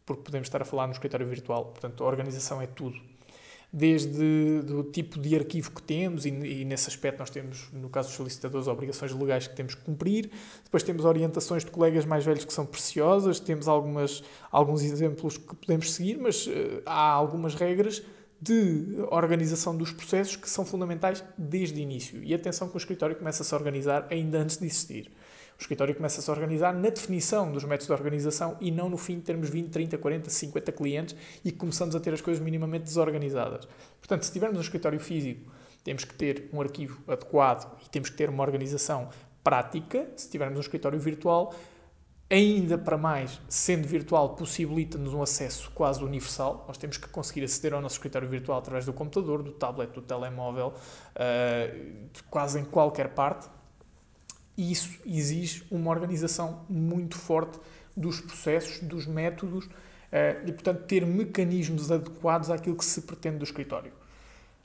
porque 0.06 0.24
podemos 0.24 0.48
estar 0.48 0.62
a 0.62 0.66
falar 0.66 0.88
no 0.88 0.94
escritório 0.94 1.28
virtual. 1.28 1.66
Portanto, 1.66 2.04
a 2.04 2.08
organização 2.08 2.62
é 2.62 2.68
tudo. 2.68 3.00
Desde 3.72 4.64
o 4.74 4.84
tipo 4.84 5.20
de 5.20 5.36
arquivo 5.36 5.72
que 5.72 5.82
temos, 5.84 6.26
e, 6.26 6.30
e, 6.30 6.66
nesse 6.66 6.90
aspecto 6.90 7.20
nós 7.20 7.30
temos, 7.30 7.70
no 7.74 7.90
caso 7.90 8.08
dos 8.08 8.16
solicitadores, 8.16 8.68
obrigações 8.68 9.12
legais 9.12 9.46
que 9.46 9.56
temos 9.56 9.76
que 9.76 9.82
cumprir. 9.82 10.32
Depois 10.64 10.84
temos 10.84 11.04
orientações 11.04 11.66
de 11.66 11.70
colegas 11.70 12.06
mais 12.06 12.26
velhos 12.26 12.46
que 12.46 12.54
são 12.54 12.66
preciosas, 12.66 13.40
temos 13.40 13.68
algumas, 13.68 14.24
alguns 14.50 14.82
exemplos 14.82 15.38
que 15.38 15.56
podemos 15.56 15.94
seguir, 15.94 16.18
mas 16.18 16.48
uh, 16.48 16.82
há 16.86 17.12
algumas 17.12 17.56
regras 17.56 18.02
de 18.40 18.86
organização 19.10 19.76
dos 19.76 19.92
processos 19.92 20.36
que 20.36 20.50
são 20.50 20.64
fundamentais 20.64 21.24
desde 21.38 21.80
o 21.80 21.82
início. 21.82 22.24
E 22.24 22.34
atenção 22.34 22.70
que 22.70 22.76
o 22.76 22.78
escritório 22.78 23.16
começa 23.16 23.44
a 23.44 23.46
se 23.46 23.56
organizar 23.56 24.08
ainda 24.10 24.40
antes 24.40 24.58
de 24.58 24.66
existir. 24.66 25.12
O 25.58 25.62
escritório 25.62 25.96
começa 25.96 26.20
a 26.20 26.24
se 26.24 26.30
organizar 26.30 26.72
na 26.72 26.90
definição 26.90 27.52
dos 27.52 27.64
métodos 27.64 27.88
de 27.88 27.94
organização 27.94 28.56
e 28.62 28.70
não 28.70 28.90
no 28.90 28.98
fim 28.98 29.16
de 29.16 29.22
termos 29.22 29.50
20, 29.50 29.70
30, 29.70 29.98
40, 29.98 30.30
50 30.30 30.72
clientes 30.72 31.16
e 31.44 31.52
começamos 31.52 31.96
a 31.96 32.00
ter 32.00 32.14
as 32.14 32.22
coisas 32.22 32.44
minimamente 32.44 32.86
desorganizadas. 32.86 33.68
Portanto, 34.00 34.24
se 34.24 34.32
tivermos 34.32 34.60
um 34.60 34.62
escritório 34.62 35.00
físico, 35.00 35.52
temos 35.84 36.04
que 36.04 36.14
ter 36.14 36.48
um 36.54 36.62
arquivo 36.62 37.02
adequado 37.08 37.76
e 37.84 37.90
temos 37.90 38.10
que 38.10 38.18
ter 38.18 38.30
uma 38.30 38.44
organização 38.44 39.10
prática. 39.44 40.08
Se 40.16 40.30
tivermos 40.30 40.58
um 40.58 40.62
escritório 40.62 41.00
virtual, 41.00 41.56
ainda 42.30 42.78
para 42.78 42.98
mais, 42.98 43.40
sendo 43.48 43.88
virtual, 43.88 44.36
possibilita-nos 44.36 45.14
um 45.14 45.22
acesso 45.22 45.72
quase 45.74 46.04
universal. 46.04 46.66
Nós 46.68 46.78
temos 46.78 46.98
que 46.98 47.08
conseguir 47.08 47.44
aceder 47.44 47.74
ao 47.74 47.82
nosso 47.82 47.96
escritório 47.96 48.28
virtual 48.28 48.60
através 48.60 48.86
do 48.86 48.94
computador, 48.94 49.42
do 49.42 49.52
tablet, 49.52 49.92
do 49.94 50.02
telemóvel, 50.02 50.74
uh, 51.16 52.22
quase 52.30 52.60
em 52.60 52.66
qualquer 52.66 53.10
parte 53.10 53.48
e 54.58 54.72
isso 54.72 55.00
exige 55.06 55.64
uma 55.70 55.92
organização 55.92 56.66
muito 56.68 57.16
forte 57.16 57.60
dos 57.96 58.20
processos, 58.20 58.80
dos 58.80 59.06
métodos 59.06 59.70
eh, 60.12 60.42
e, 60.46 60.52
portanto, 60.52 60.86
ter 60.86 61.06
mecanismos 61.06 61.92
adequados 61.92 62.50
àquilo 62.50 62.76
que 62.76 62.84
se 62.84 63.02
pretende 63.02 63.38
do 63.38 63.44
escritório. 63.44 63.94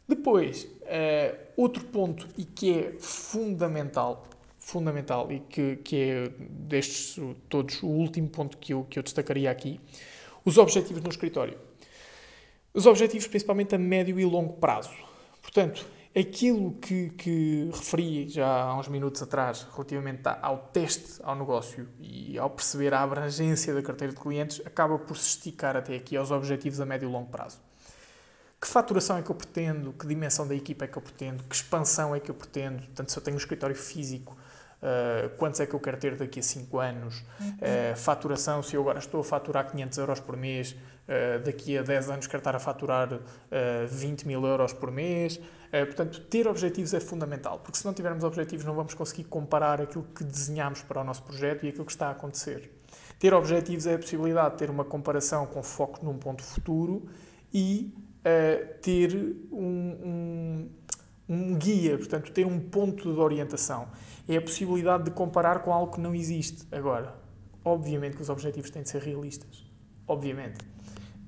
Depois, 0.09 0.66
eh, 0.83 1.38
outro 1.57 1.85
ponto 1.85 2.27
e 2.38 2.44
que 2.44 2.79
é 2.79 2.92
fundamental, 2.98 4.27
fundamental 4.64 5.31
e 5.31 5.40
que, 5.40 5.77
que 5.77 5.96
é 5.96 6.29
destes 6.51 7.18
todos 7.48 7.83
o 7.83 7.88
último 7.88 8.29
ponto 8.29 8.57
que 8.59 8.72
eu, 8.72 8.85
que 8.85 8.98
eu 8.98 9.03
destacaria 9.03 9.51
aqui, 9.51 9.81
os 10.44 10.59
objetivos 10.59 11.03
no 11.03 11.11
escritório. 11.11 11.59
Os 12.72 12.87
objetivos 12.87 13.27
principalmente 13.27 13.75
a 13.75 13.79
médio 13.79 14.18
e 14.18 14.25
longo 14.25 14.55
prazo. 14.55 14.90
Portanto, 15.42 15.87
Aquilo 16.14 16.72
que, 16.72 17.09
que 17.09 17.70
referi 17.72 18.29
já 18.29 18.46
há 18.46 18.79
uns 18.79 18.87
minutos 18.87 19.22
atrás, 19.22 19.66
relativamente 19.72 20.20
ao 20.42 20.59
teste 20.59 21.18
ao 21.22 21.35
negócio 21.35 21.88
e 21.98 22.38
ao 22.38 22.51
perceber 22.51 22.92
a 22.92 23.01
abrangência 23.01 23.72
da 23.72 23.81
carteira 23.81 24.12
de 24.12 24.20
clientes, 24.20 24.61
acaba 24.66 24.98
por 24.98 25.16
se 25.16 25.29
esticar 25.29 25.75
até 25.75 25.96
aqui 25.96 26.14
aos 26.14 26.31
objetivos 26.31 26.81
a 26.81 26.85
médio 26.85 27.09
e 27.09 27.12
longo 27.12 27.31
prazo. 27.31 27.59
Que 28.61 28.68
faturação 28.68 29.16
é 29.16 29.22
que 29.22 29.31
eu 29.31 29.35
pretendo? 29.35 29.94
Que 29.94 30.07
dimensão 30.07 30.46
da 30.46 30.55
equipa 30.55 30.85
é 30.85 30.88
que 30.88 30.98
eu 30.98 31.03
pretendo? 31.03 31.42
Que 31.44 31.55
expansão 31.55 32.14
é 32.14 32.20
que 32.20 32.31
eu 32.31 32.35
pretendo? 32.35 32.83
Portanto, 32.83 33.11
se 33.11 33.18
eu 33.18 33.22
tenho 33.22 33.35
um 33.35 33.40
escritório 33.40 33.75
físico, 33.75 34.37
Uh, 34.83 35.29
quantos 35.37 35.61
é 35.61 35.66
que 35.66 35.75
eu 35.75 35.79
quero 35.79 35.97
ter 35.97 36.16
daqui 36.16 36.40
a 36.40 36.42
5 36.42 36.79
anos, 36.81 37.21
uh, 37.21 37.97
faturação, 37.97 38.64
se 38.64 38.75
eu 38.75 38.81
agora 38.81 38.99
estou 38.99 39.21
a 39.21 39.25
faturar 39.25 39.71
500 39.71 39.99
euros 39.99 40.18
por 40.18 40.37
mês, 40.37 40.73
uh, 40.73 41.40
daqui 41.45 41.79
a 41.79 41.83
10 41.83 42.11
anos 42.11 42.27
quero 42.27 42.40
estar 42.40 42.57
a 42.57 42.59
faturar 42.59 43.21
20 43.88 44.27
mil 44.27 44.45
euros 44.45 44.73
por 44.73 44.90
mês. 44.90 45.38
portanto, 45.71 46.21
ter 46.23 46.49
objetivos 46.49 46.92
é 46.95 46.99
fundamental, 46.99 47.61
porque 47.61 47.79
se 47.79 47.85
não 47.85 47.95
tivermos 47.95 48.25
objetivos 48.25 48.64
não 48.66 48.75
vamos 48.75 48.92
conseguir 48.92 49.25
comparar 49.25 49.81
aquilo 49.81 50.05
que 50.14 50.25
desenhamos 50.25 50.83
para 50.83 51.01
o 51.01 51.05
nosso 51.05 51.23
projeto 51.23 51.64
e 51.64 51.68
aquilo 51.68 51.85
que 51.85 51.92
está 51.92 52.09
a 52.09 52.11
acontecer. 52.11 52.68
Ter 53.21 53.33
objetivos 53.33 53.87
é 53.87 53.95
a 53.95 53.99
possibilidade 53.99 54.53
de 54.53 54.59
ter 54.59 54.71
uma 54.71 54.85
comparação 54.85 55.47
com 55.47 55.62
foco 55.62 56.05
num 56.05 56.18
ponto 56.18 56.42
futuro 56.42 57.09
e 57.55 57.95
ter 58.81 59.14
um, 59.53 59.99
um 60.05 60.71
um 61.29 61.55
guia, 61.57 61.97
portanto, 61.97 62.31
ter 62.31 62.47
um 62.47 62.61
ponto 62.61 63.12
de 63.12 63.18
orientação. 63.18 63.88
É 64.29 64.37
a 64.37 64.43
possibilidade 64.43 65.05
de 65.05 65.11
comparar 65.11 65.61
com 65.61 65.73
algo 65.73 65.93
que 65.93 66.01
não 66.01 66.15
existe. 66.15 66.67
Agora, 66.71 67.15
obviamente 67.65 68.17
que 68.17 68.23
os 68.23 68.29
objetivos 68.29 68.71
têm 68.71 68.83
de 68.83 68.91
ser 68.91 69.03
realistas. 69.03 69.71
Obviamente. 70.07 70.65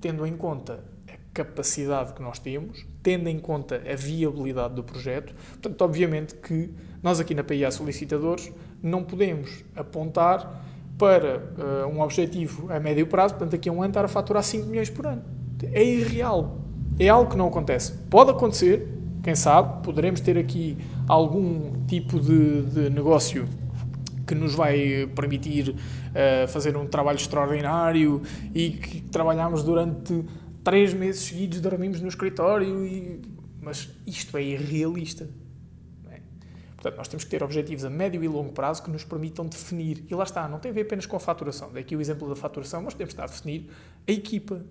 Tendo 0.00 0.26
em 0.26 0.36
conta 0.36 0.84
a 1.08 1.16
capacidade 1.32 2.12
que 2.12 2.22
nós 2.22 2.38
temos, 2.38 2.86
tendo 3.02 3.28
em 3.28 3.38
conta 3.38 3.76
a 3.76 3.96
viabilidade 3.96 4.74
do 4.74 4.84
projeto. 4.84 5.34
Portanto, 5.52 5.82
obviamente 5.82 6.34
que 6.34 6.72
nós 7.02 7.20
aqui 7.20 7.34
na 7.34 7.42
PIA 7.42 7.70
Solicitadores 7.70 8.52
não 8.82 9.02
podemos 9.02 9.64
apontar 9.74 10.62
para 10.98 11.38
uh, 11.38 11.88
um 11.88 12.00
objetivo 12.00 12.72
a 12.72 12.78
médio 12.78 13.06
prazo, 13.06 13.34
portanto, 13.34 13.52
daqui 13.52 13.68
a 13.68 13.72
um 13.72 13.82
ano 13.82 13.90
estar 13.90 14.04
a 14.04 14.08
faturar 14.08 14.42
5 14.42 14.66
milhões 14.66 14.90
por 14.90 15.06
ano. 15.06 15.22
É 15.72 15.82
irreal. 15.82 16.58
É 16.98 17.08
algo 17.08 17.30
que 17.30 17.36
não 17.36 17.48
acontece. 17.48 17.92
Pode 18.08 18.30
acontecer, 18.30 18.88
quem 19.24 19.34
sabe, 19.34 19.82
poderemos 19.82 20.20
ter 20.20 20.36
aqui 20.36 20.76
algum 21.08 21.86
tipo 21.86 22.20
de, 22.20 22.62
de 22.66 22.90
negócio 22.90 23.48
que 24.26 24.34
nos 24.34 24.54
vai 24.54 25.10
permitir 25.16 25.70
uh, 25.70 26.46
fazer 26.48 26.76
um 26.76 26.86
trabalho 26.86 27.16
extraordinário 27.16 28.20
e 28.54 28.72
que 28.72 29.00
trabalhamos 29.00 29.62
durante 29.62 30.22
três 30.62 30.92
meses 30.92 31.22
seguidos, 31.22 31.58
dormimos 31.62 32.02
no 32.02 32.08
escritório, 32.08 32.84
e... 32.84 33.22
mas 33.62 33.88
isto 34.06 34.36
é 34.36 34.42
irrealista. 34.42 35.26
É? 36.10 36.20
Portanto, 36.74 36.98
nós 36.98 37.08
temos 37.08 37.24
que 37.24 37.30
ter 37.30 37.42
objetivos 37.42 37.82
a 37.86 37.90
médio 37.90 38.22
e 38.22 38.28
longo 38.28 38.52
prazo 38.52 38.82
que 38.82 38.90
nos 38.90 39.04
permitam 39.04 39.46
definir. 39.46 40.04
E 40.06 40.14
lá 40.14 40.24
está, 40.24 40.46
não 40.46 40.58
tem 40.58 40.70
a 40.70 40.74
ver 40.74 40.82
apenas 40.82 41.06
com 41.06 41.16
a 41.16 41.20
faturação. 41.20 41.72
Daqui 41.72 41.96
o 41.96 42.00
exemplo 42.00 42.28
da 42.28 42.36
faturação, 42.36 42.82
mas 42.82 42.92
temos 42.92 43.14
que 43.14 43.20
estar 43.20 43.24
a 43.24 43.34
definir 43.34 43.70
a 44.06 44.12
equipa 44.12 44.62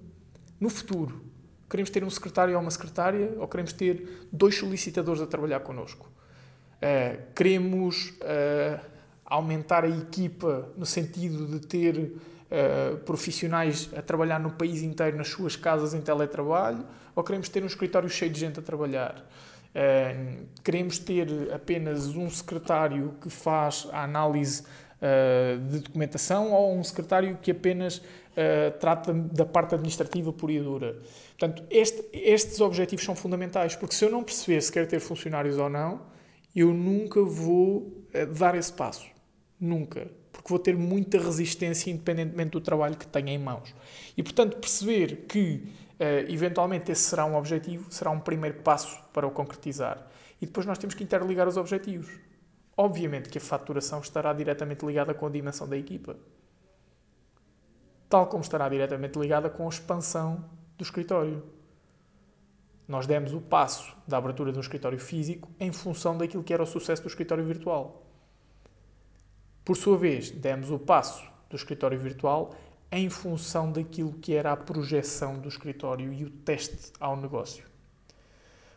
no 0.59 0.69
futuro 0.69 1.32
Queremos 1.73 1.89
ter 1.89 2.03
um 2.03 2.09
secretário 2.11 2.53
ou 2.53 2.61
uma 2.61 2.69
secretária 2.69 3.33
ou 3.39 3.47
queremos 3.47 3.73
ter 3.73 4.27
dois 4.31 4.55
solicitadores 4.55 5.19
a 5.19 5.25
trabalhar 5.25 5.61
connosco? 5.61 6.07
Uh, 6.07 7.33
queremos 7.33 8.09
uh, 8.09 8.79
aumentar 9.25 9.83
a 9.83 9.89
equipa 9.89 10.69
no 10.77 10.85
sentido 10.85 11.47
de 11.47 11.65
ter 11.65 11.97
uh, 11.97 12.97
profissionais 12.97 13.89
a 13.97 14.03
trabalhar 14.03 14.39
no 14.39 14.51
país 14.51 14.83
inteiro 14.83 15.17
nas 15.17 15.29
suas 15.29 15.55
casas 15.55 15.95
em 15.95 16.01
teletrabalho 16.01 16.85
ou 17.15 17.23
queremos 17.23 17.49
ter 17.49 17.63
um 17.63 17.65
escritório 17.65 18.07
cheio 18.07 18.29
de 18.29 18.39
gente 18.39 18.59
a 18.59 18.61
trabalhar? 18.61 19.27
queremos 20.63 20.99
ter 20.99 21.51
apenas 21.51 22.05
um 22.09 22.29
secretário 22.29 23.15
que 23.19 23.27
faz 23.27 23.87
a 23.91 24.03
análise 24.03 24.63
de 25.67 25.79
documentação 25.79 26.51
ou 26.51 26.77
um 26.77 26.83
secretário 26.83 27.39
que 27.41 27.49
apenas 27.49 27.99
trata 28.79 29.13
da 29.13 29.45
parte 29.45 29.75
administrativa 29.75 30.33
pura 30.33 30.53
e 30.53 30.59
dura? 30.59 30.97
Portanto, 31.37 31.63
este, 31.69 32.07
estes 32.13 32.59
objetivos 32.61 33.05
são 33.05 33.15
fundamentais, 33.15 33.75
porque 33.75 33.95
se 33.95 34.05
eu 34.05 34.09
não 34.09 34.23
perceber 34.23 34.61
se 34.61 34.71
quero 34.71 34.87
ter 34.87 34.99
funcionários 34.99 35.57
ou 35.57 35.69
não, 35.69 36.01
eu 36.55 36.73
nunca 36.73 37.21
vou 37.21 38.05
eh, 38.13 38.25
dar 38.25 38.55
esse 38.55 38.71
passo. 38.71 39.07
Nunca. 39.59 40.07
Porque 40.31 40.49
vou 40.49 40.59
ter 40.59 40.75
muita 40.75 41.17
resistência 41.17 41.89
independentemente 41.89 42.51
do 42.51 42.61
trabalho 42.61 42.95
que 42.95 43.07
tenha 43.07 43.31
em 43.31 43.37
mãos. 43.37 43.73
E, 44.15 44.23
portanto, 44.23 44.57
perceber 44.57 45.25
que 45.27 45.63
uh, 45.99 46.31
eventualmente 46.31 46.91
esse 46.91 47.03
será 47.03 47.25
um 47.25 47.35
objetivo 47.35 47.91
será 47.91 48.11
um 48.11 48.19
primeiro 48.19 48.59
passo 48.61 49.01
para 49.13 49.25
o 49.25 49.31
concretizar. 49.31 50.07
E 50.41 50.45
depois 50.45 50.65
nós 50.65 50.77
temos 50.77 50.95
que 50.95 51.03
interligar 51.03 51.47
os 51.47 51.55
objetivos. 51.55 52.09
Obviamente 52.75 53.29
que 53.29 53.37
a 53.37 53.41
faturação 53.41 53.99
estará 54.01 54.33
diretamente 54.33 54.85
ligada 54.85 55.13
com 55.13 55.27
a 55.27 55.29
dimensão 55.29 55.67
da 55.67 55.77
equipa. 55.77 56.17
Tal 58.13 58.27
como 58.27 58.43
estará 58.43 58.69
diretamente 58.69 59.17
ligada 59.17 59.49
com 59.49 59.65
a 59.65 59.69
expansão 59.69 60.45
do 60.77 60.83
escritório. 60.83 61.41
Nós 62.87 63.07
demos 63.07 63.33
o 63.33 63.41
passo 63.41 63.91
da 64.07 64.17
abertura 64.17 64.51
de 64.51 64.57
um 64.59 64.61
escritório 64.61 64.99
físico 64.99 65.49
em 65.59 65.71
função 65.71 66.15
daquilo 66.15 66.43
que 66.43 66.53
era 66.53 66.61
o 66.61 66.65
sucesso 66.67 67.01
do 67.01 67.07
escritório 67.07 67.43
virtual. 67.43 68.05
Por 69.65 69.75
sua 69.75 69.97
vez, 69.97 70.29
demos 70.29 70.69
o 70.69 70.77
passo 70.77 71.27
do 71.49 71.55
escritório 71.55 71.97
virtual 71.97 72.53
em 72.91 73.09
função 73.09 73.71
daquilo 73.71 74.13
que 74.13 74.35
era 74.35 74.51
a 74.51 74.57
projeção 74.57 75.39
do 75.39 75.49
escritório 75.49 76.13
e 76.13 76.23
o 76.23 76.29
teste 76.29 76.93
ao 76.99 77.17
negócio. 77.17 77.65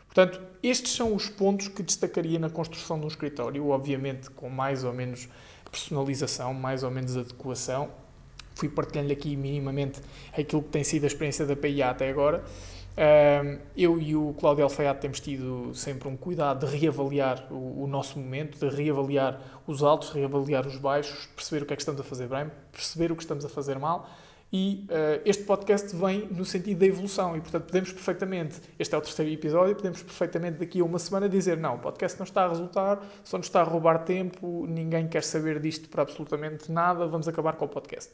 Portanto, 0.07 0.41
estes 0.63 0.93
são 0.93 1.15
os 1.15 1.29
pontos 1.29 1.69
que 1.69 1.83
destacaria 1.83 2.39
na 2.39 2.49
construção 2.49 2.99
de 2.99 3.05
um 3.05 3.09
escritório, 3.09 3.69
obviamente 3.69 4.31
com 4.31 4.49
mais 4.49 4.83
ou 4.83 4.95
menos 4.95 5.29
personalização, 5.71 6.55
mais 6.55 6.83
ou 6.83 6.91
menos 6.91 7.19
adequação, 7.19 8.06
fui 8.57 8.69
partilhando 8.69 9.13
aqui 9.13 9.37
minimamente 9.37 10.01
aquilo 10.37 10.63
que 10.63 10.71
tem 10.71 10.83
sido 10.83 11.05
a 11.05 11.07
experiência 11.07 11.47
da 11.47 11.55
PIA 11.55 11.91
até 11.91 12.09
agora. 12.09 12.43
eu 13.77 14.01
e 14.01 14.17
o 14.17 14.35
Cláudio 14.41 14.65
Alfaiate 14.65 15.01
temos 15.01 15.21
tido 15.21 15.73
sempre 15.75 16.09
um 16.09 16.17
cuidado 16.17 16.67
de 16.67 16.77
reavaliar 16.77 17.47
o, 17.53 17.87
nosso 17.87 18.19
momento, 18.19 18.59
de 18.59 18.75
reavaliar 18.75 19.41
os 19.67 19.83
altos, 19.83 20.11
reavaliar 20.11 20.67
os 20.67 20.77
baixos, 20.77 21.27
perceber 21.37 21.63
o 21.63 21.67
que 21.67 21.75
é 21.75 21.77
que 21.77 21.83
estamos 21.83 22.01
a 22.01 22.05
fazer 22.05 22.29
bem, 22.29 22.51
perceber 22.73 23.13
o 23.13 23.17
que 23.17 23.23
estamos 23.23 23.45
a 23.45 23.49
fazer 23.49 23.79
mal. 23.79 24.09
E 24.53 24.87
uh, 24.89 25.21
este 25.25 25.43
podcast 25.43 25.95
vem 25.95 26.29
no 26.29 26.45
sentido 26.45 26.79
da 26.79 26.87
evolução 26.87 27.37
e, 27.37 27.41
portanto, 27.41 27.65
podemos 27.65 27.93
perfeitamente, 27.93 28.61
este 28.79 28.95
é 28.95 28.99
o 28.99 29.01
terceiro 29.01 29.31
episódio, 29.33 29.75
podemos 29.75 30.03
perfeitamente 30.03 30.59
daqui 30.59 30.81
a 30.81 30.85
uma 30.85 31.01
semana 31.01 31.29
dizer 31.29 31.57
não, 31.57 31.75
o 31.75 31.79
podcast 31.79 32.17
não 32.17 32.25
está 32.25 32.45
a 32.45 32.49
resultar, 32.49 33.05
só 33.25 33.37
nos 33.39 33.49
está 33.49 33.61
a 33.61 33.65
roubar 33.65 34.05
tempo, 34.05 34.65
ninguém 34.69 35.09
quer 35.09 35.25
saber 35.25 35.59
disto 35.61 35.89
para 35.89 36.03
absolutamente 36.03 36.71
nada, 36.71 37.09
vamos 37.09 37.27
acabar 37.27 37.55
com 37.55 37.65
o 37.65 37.69
podcast. 37.69 38.13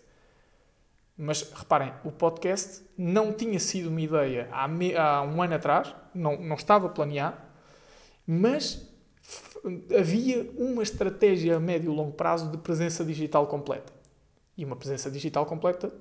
Mas 1.16 1.42
reparem, 1.52 1.92
o 2.04 2.10
podcast 2.10 2.82
não 2.96 3.32
tinha 3.32 3.60
sido 3.60 3.90
uma 3.90 4.00
ideia 4.00 4.48
há, 4.50 4.66
me, 4.66 4.96
há 4.96 5.22
um 5.22 5.42
ano 5.42 5.54
atrás, 5.54 5.94
não, 6.14 6.40
não 6.40 6.56
estava 6.56 6.88
planeado, 6.88 7.36
mas 8.26 8.90
havia 9.96 10.50
uma 10.56 10.82
estratégia 10.82 11.56
a 11.56 11.60
médio 11.60 11.92
e 11.92 11.94
longo 11.94 12.12
prazo 12.12 12.50
de 12.50 12.58
presença 12.58 13.04
digital 13.04 13.46
completa. 13.46 13.92
E 14.56 14.64
uma 14.64 14.76
presença 14.76 15.10
digital 15.10 15.46
completa 15.46 15.92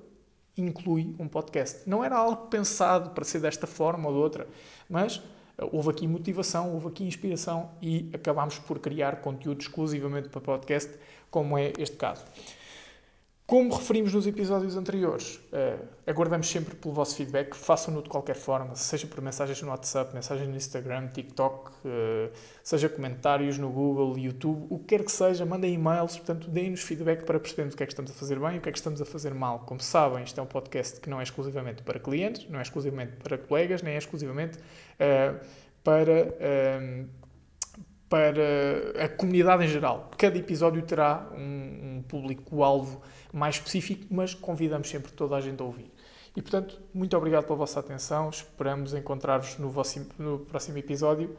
inclui 0.56 1.14
um 1.18 1.28
podcast. 1.28 1.88
Não 1.88 2.04
era 2.04 2.16
algo 2.16 2.48
pensado 2.48 3.10
para 3.10 3.24
ser 3.24 3.40
desta 3.40 3.66
forma 3.66 4.08
ou 4.08 4.14
de 4.14 4.20
outra, 4.20 4.48
mas 4.88 5.22
eh, 5.56 5.68
houve 5.72 5.90
aqui 5.90 6.06
motivação, 6.06 6.72
houve 6.72 6.88
aqui 6.88 7.04
inspiração 7.04 7.70
e 7.80 8.10
acabámos 8.12 8.58
por 8.58 8.78
criar 8.78 9.20
conteúdo 9.22 9.60
exclusivamente 9.60 10.28
para 10.28 10.40
podcast, 10.40 10.92
como 11.30 11.56
é 11.56 11.72
este 11.78 11.96
caso. 11.96 12.24
Como 13.52 13.74
referimos 13.74 14.14
nos 14.14 14.26
episódios 14.26 14.78
anteriores, 14.78 15.36
uh, 15.52 15.86
aguardamos 16.06 16.48
sempre 16.48 16.74
pelo 16.74 16.94
vosso 16.94 17.16
feedback, 17.16 17.54
façam-no 17.54 18.00
de 18.00 18.08
qualquer 18.08 18.34
forma, 18.34 18.74
seja 18.74 19.06
por 19.06 19.20
mensagens 19.20 19.60
no 19.60 19.68
WhatsApp, 19.68 20.14
mensagens 20.14 20.48
no 20.48 20.56
Instagram, 20.56 21.08
TikTok, 21.08 21.70
uh, 21.70 22.32
seja 22.64 22.88
comentários 22.88 23.58
no 23.58 23.68
Google, 23.68 24.18
YouTube, 24.18 24.66
o 24.70 24.78
que 24.78 24.96
quer 24.96 25.04
que 25.04 25.12
seja, 25.12 25.44
mandem 25.44 25.74
e-mails, 25.74 26.16
portanto, 26.16 26.48
deem-nos 26.48 26.80
feedback 26.80 27.26
para 27.26 27.38
percebermos 27.38 27.74
o 27.74 27.76
que 27.76 27.82
é 27.82 27.86
que 27.86 27.92
estamos 27.92 28.10
a 28.10 28.14
fazer 28.14 28.40
bem 28.40 28.54
e 28.54 28.58
o 28.58 28.62
que 28.62 28.70
é 28.70 28.72
que 28.72 28.78
estamos 28.78 29.02
a 29.02 29.04
fazer 29.04 29.34
mal. 29.34 29.58
Como 29.66 29.82
sabem, 29.82 30.24
isto 30.24 30.40
é 30.40 30.42
um 30.42 30.46
podcast 30.46 30.98
que 30.98 31.10
não 31.10 31.20
é 31.20 31.22
exclusivamente 31.22 31.82
para 31.82 32.00
clientes, 32.00 32.48
não 32.48 32.58
é 32.58 32.62
exclusivamente 32.62 33.12
para 33.22 33.36
colegas, 33.36 33.82
nem 33.82 33.96
é 33.96 33.98
exclusivamente 33.98 34.56
uh, 34.56 35.38
para 35.84 36.34
para 38.12 39.06
a 39.06 39.08
comunidade 39.08 39.64
em 39.64 39.68
geral. 39.68 40.10
Cada 40.18 40.36
episódio 40.36 40.82
terá 40.82 41.30
um, 41.34 41.96
um 41.96 42.04
público-alvo 42.06 43.00
mais 43.32 43.54
específico, 43.54 44.04
mas 44.10 44.34
convidamos 44.34 44.90
sempre 44.90 45.10
toda 45.12 45.34
a 45.34 45.40
gente 45.40 45.62
a 45.62 45.64
ouvir. 45.64 45.90
E 46.36 46.42
portanto, 46.42 46.78
muito 46.92 47.16
obrigado 47.16 47.44
pela 47.46 47.56
vossa 47.56 47.80
atenção. 47.80 48.28
Esperamos 48.28 48.92
encontrar-vos 48.92 49.56
no, 49.56 49.72
no 50.18 50.40
próximo 50.40 50.76
episódio 50.76 51.34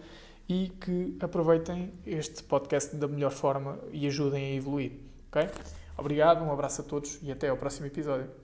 e 0.49 0.69
que 0.81 1.15
aproveitem 1.19 1.93
este 2.07 2.41
podcast 2.41 2.95
da 2.95 3.07
melhor 3.07 3.31
forma 3.31 3.77
e 3.91 4.07
ajudem 4.07 4.43
a 4.43 4.55
evoluir. 4.55 4.93
Ok? 5.27 5.47
Obrigado, 5.95 6.43
um 6.43 6.51
abraço 6.51 6.81
a 6.81 6.83
todos 6.83 7.19
e 7.21 7.31
até 7.31 7.49
ao 7.49 7.57
próximo 7.57 7.85
episódio. 7.85 8.42